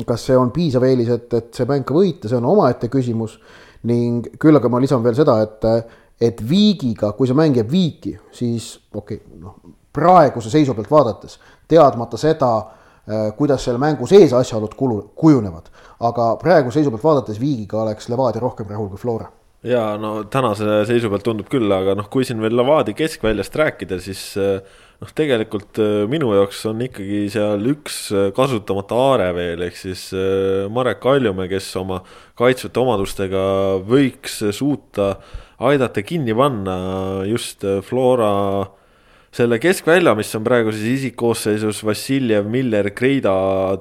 [0.05, 3.39] kas see on piisav eelis, et, et see mäng ka võita, see on omaette küsimus.
[3.85, 5.65] ning küll aga ma lisan veel seda, et,
[6.21, 9.59] et viigiga, kui see mäng jääb viiki, siis okei okay,, noh
[9.95, 11.39] praeguse seisu pealt vaadates,
[11.71, 15.71] teadmata seda, äh, kuidas selle mängu sees asjaolud kulu, kujunevad.
[16.05, 19.29] aga praeguse seisu pealt vaadates Viigiga oleks Levadia rohkem rahul kui Flora.
[19.63, 23.99] ja no tänase seisu pealt tundub küll, aga noh, kui siin veel Levadia keskväljast rääkida,
[23.99, 24.59] siis äh,
[25.01, 27.99] noh, tegelikult äh, minu jaoks on ikkagi seal üks
[28.37, 30.07] kasutamata aare veel, ehk siis
[30.73, 32.01] Marek Kaljumäe, kes oma
[32.39, 33.43] kaitsvate omadustega
[33.87, 35.15] võiks suuta
[35.65, 36.79] aidata kinni panna
[37.29, 38.33] just Flora
[39.35, 43.33] selle keskvälja, mis on praegu siis isikkoosseisus Vassiljev, Miller, Kreida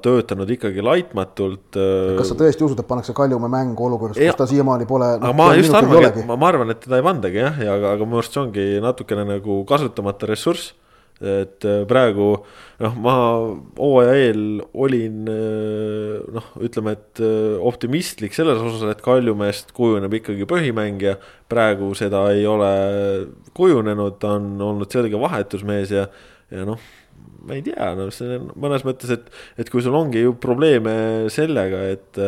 [0.02, 1.78] töötanud ikkagi laitmatult.
[1.78, 5.34] Äh, kas sa tõesti usud, et pannakse Kaljumäe mängu olukorras, kus ta siiamaani pole no,?
[5.38, 8.18] ma just arvangi, ma, ma arvan, et teda ei pandagi jah, ja aga, aga minu
[8.18, 10.74] arust see ongi natukene nagu kasutamata ressurss
[11.22, 12.30] et äh, praegu
[12.82, 13.14] noh, ma
[13.78, 14.42] hooaja eel
[14.74, 21.16] olin äh, noh, ütleme, et äh, optimistlik selles osas, et Kaljumeest kujuneb ikkagi põhimängija.
[21.48, 22.72] praegu seda ei ole
[23.54, 26.08] kujunenud, ta on olnud selge vahetusmees ja,
[26.50, 26.82] ja noh
[27.44, 29.26] ma ei tea, no see on mõnes mõttes, et,
[29.60, 30.94] et kui sul ongi ju probleeme
[31.32, 32.20] sellega, et,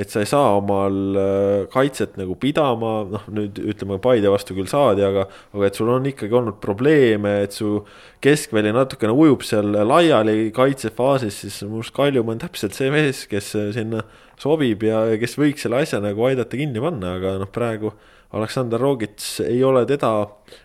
[0.00, 4.70] et sa ei saa omal äh, kaitset nagu pidama, noh nüüd ütleme Paide vastu küll
[4.70, 7.76] saadi, aga, aga et sul on ikkagi olnud probleeme, et su
[8.24, 13.54] keskväli natukene ujub seal laiali kaitsefaasis, siis minu arust Kaljumaa on täpselt see mees, kes
[13.76, 14.02] sinna
[14.40, 17.94] sobib ja kes võiks selle asja nagu aidata kinni panna, aga noh, praegu
[18.34, 20.10] Aleksandr Rogits ei ole teda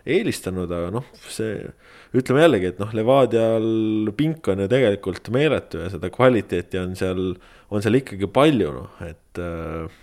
[0.09, 1.69] eelistanud, aga noh, see
[2.17, 7.33] ütleme jällegi, et noh, Levadial pink on ju tegelikult meeletu ja seda kvaliteeti on seal,
[7.69, 9.97] on seal ikkagi palju, noh, et äh,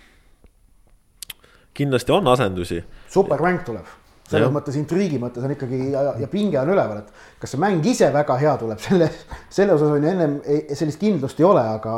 [1.77, 2.79] kindlasti on asendusi.
[3.11, 3.89] supermäng tuleb,
[4.27, 4.53] selles ja.
[4.55, 8.09] mõttes intriigi mõttes on ikkagi ja, ja pinge on üleval, et kas see mäng ise
[8.15, 9.11] väga hea tuleb, selle,
[9.51, 10.39] selle osas on ju ennem
[10.71, 11.97] sellist kindlust ei ole, aga,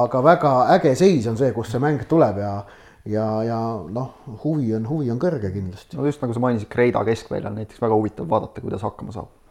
[0.00, 2.54] aga väga äge seis on see, kus see mäng tuleb ja
[3.02, 4.12] ja, ja noh,
[4.44, 5.98] huvi on, huvi on kõrge kindlasti.
[5.98, 9.41] no just nagu sa mainisid, Kreida keskväljal näiteks väga huvitav vaadata, kuidas hakkama saab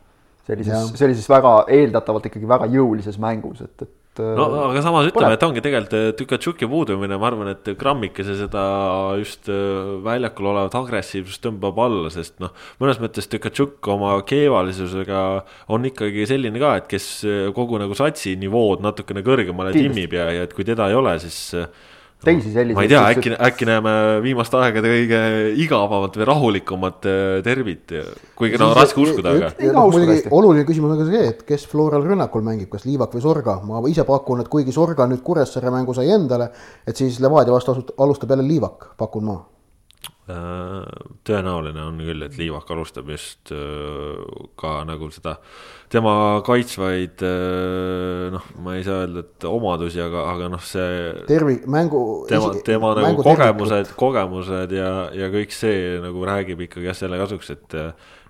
[0.47, 4.21] sellises, sellises väga eeldatavalt ikkagi väga jõulises mängus, et, et.
[4.21, 8.63] no aga samas ütleme, et ongi tegelikult äh, Tükatšuki puudumine, ma arvan, et grammikese seda
[9.19, 12.51] just äh, väljakul olevat agressiivsust tõmbab alla, sest noh.
[12.81, 15.21] mõnes mõttes Tükatšuk oma keevalisusega
[15.71, 20.27] on ikkagi selline ka, et kes äh, kogu nagu satsi nivood natukene kõrgemale timmib ja,
[20.39, 21.53] ja et kui teda ei ole, siis
[22.25, 22.77] teisi selliseid.
[22.77, 23.93] ma ei tea, äkki, äkki näeme
[24.23, 25.21] viimaste aegade kõige
[25.63, 27.07] igavamat või rahulikumat
[27.45, 27.95] derbit,
[28.37, 29.51] kuigi no raske uskuda, aga.
[29.79, 33.57] muidugi oluline küsimus on ka see, et kes Floral rünnakul mängib, kas Liivak või Sorga,
[33.65, 36.51] ma ise pakun, et kuigi Sorga nüüd Kuressaare mängu sai endale,
[36.87, 39.39] et siis Levadia vastu alustab jälle Liivak, pakun ma
[40.29, 43.51] tõenäoline on küll, et Liivak alustab just
[44.59, 45.33] ka nagu seda
[45.91, 46.13] tema
[46.45, 47.23] kaitsvaid
[48.35, 51.09] noh, ma ei saa öelda, et omadusi, aga, aga noh, see.
[51.27, 52.03] tervi-, mängu.
[52.29, 57.53] tema, tema nagu kogemused, kogemused ja, ja kõik see nagu räägib ikkagi jah selle kasuks,
[57.57, 57.79] et.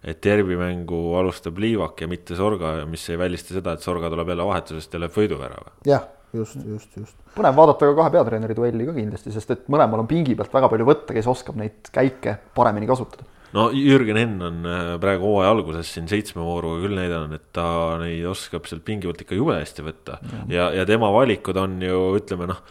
[0.01, 4.47] et derbimängu alustab Liivak ja mitte Sorga, mis ei välista seda, et Sorga tuleb jälle
[4.49, 5.75] vahetusest ja lööb võiduvärava.
[5.85, 7.17] jah just, just, just.
[7.35, 10.71] põnev vaadata ka kahe peatreeneri duelli ka kindlasti, sest et mõlemal on pingi pealt väga
[10.71, 13.27] palju võtta, kes oskab neid käike paremini kasutada.
[13.57, 17.65] no Jürgen Henn on äh, praegu hooaja alguses siin seitsme vooruga küll näidanud, et ta
[18.03, 21.77] neid oskab sealt pingi pealt ikka jube hästi võtta ja, ja, ja tema valikud on
[21.85, 22.63] ju ütleme noh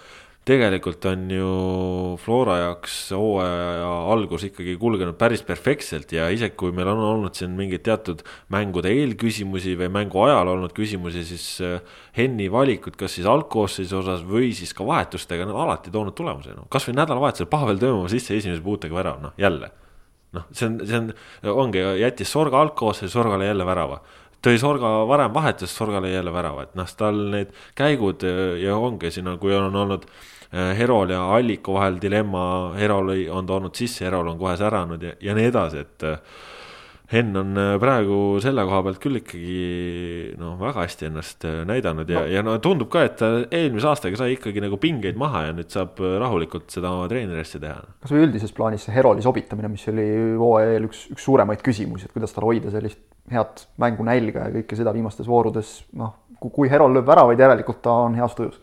[0.51, 1.49] tegelikult on ju
[2.19, 7.53] Flora jaoks hooaja algus ikkagi kulgenud päris perfektselt ja isegi kui meil on olnud siin
[7.59, 11.77] mingeid teatud mängude eelküsimusi või mängu ajal olnud küsimusi, siis äh,
[12.17, 16.67] Henni valikud, kas siis algkoosseisu osas või siis ka vahetustega, on alati toonud tulemuse, noh
[16.73, 19.71] kasvõi nädalavahetusel Pavel Tõmmova sisse esimese puutega värav, noh jälle.
[20.35, 21.13] noh, see on, see on,
[21.53, 24.01] ongi, jättis Sorga algkoosseisu, Sorgale jälle värava
[24.41, 29.15] tõi Sorga varem vahetusest, Sorgale jälle värava, et noh, tal need käigud äh, ja ongi
[29.15, 32.45] siin, kui on olnud Äh, Herol ja Alliku vahel dilemma,
[32.79, 36.17] Herol on toonud sisse, Herol on kohe säranud ja, ja nii edasi, et äh,
[37.11, 42.23] Henn on äh, praegu selle koha pealt küll ikkagi noh, väga hästi ennast näidanud ja
[42.23, 45.53] no., ja no tundub ka, et ta eelmise aastaga sai ikkagi nagu pingeid maha ja
[45.55, 47.85] nüüd saab rahulikult seda oma treeneri asja teha.
[48.03, 50.07] kas või üldises plaanis see Heroli sobitamine, mis oli
[50.41, 54.79] hooaja eel üks, üks suuremaid küsimusi, et kuidas tal hoida sellist head mängunälga ja kõike
[54.79, 58.59] seda viimastes voorudes, noh, kui Herol lööb väravaid, järelikult ta on heas tujus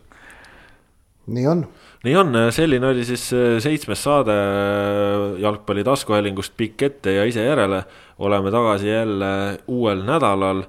[1.28, 1.66] nii on.
[2.04, 7.44] nii on, selline oli siis äh, seitsmes saade äh, jalgpalli taskuhäälingust Pikk ette ja ise
[7.44, 7.84] järele.
[8.18, 10.62] oleme tagasi jälle uuel nädalal.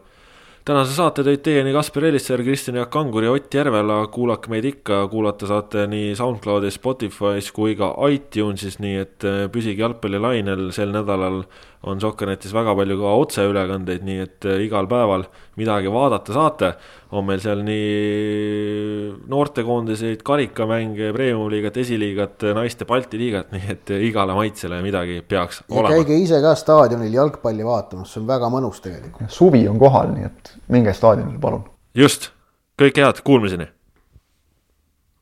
[0.65, 4.07] tänase saate tõid teieni Kaspar Elisser, Kristjan Jaak Kangur ja Ott Järvela.
[4.07, 9.81] kuulake meid ikka, kuulata saate nii SoundCloudis, Spotify's kui ka iTunesis, nii et äh, püsige
[9.81, 11.43] jalgpallilainel sel nädalal
[11.87, 15.23] on Sokkernetis väga palju ka otseülekandeid, nii et äh, igal päeval
[15.59, 16.71] midagi vaadata saate.
[17.11, 24.35] on meil seal nii noortekoondiseid, karikamänge, premium-liigat, esiliigat, naiste Balti liigat, nii et äh, igale
[24.37, 25.95] maitsele midagi peaks ja olema.
[25.95, 29.31] käige ise ka staadionil jalgpalli vaatamas, see on väga mõnus tegelikult.
[29.31, 31.65] suvi on kohal, nii et minge staadionile, palun.
[31.95, 32.31] just,
[32.79, 33.71] kõike head, kuulmiseni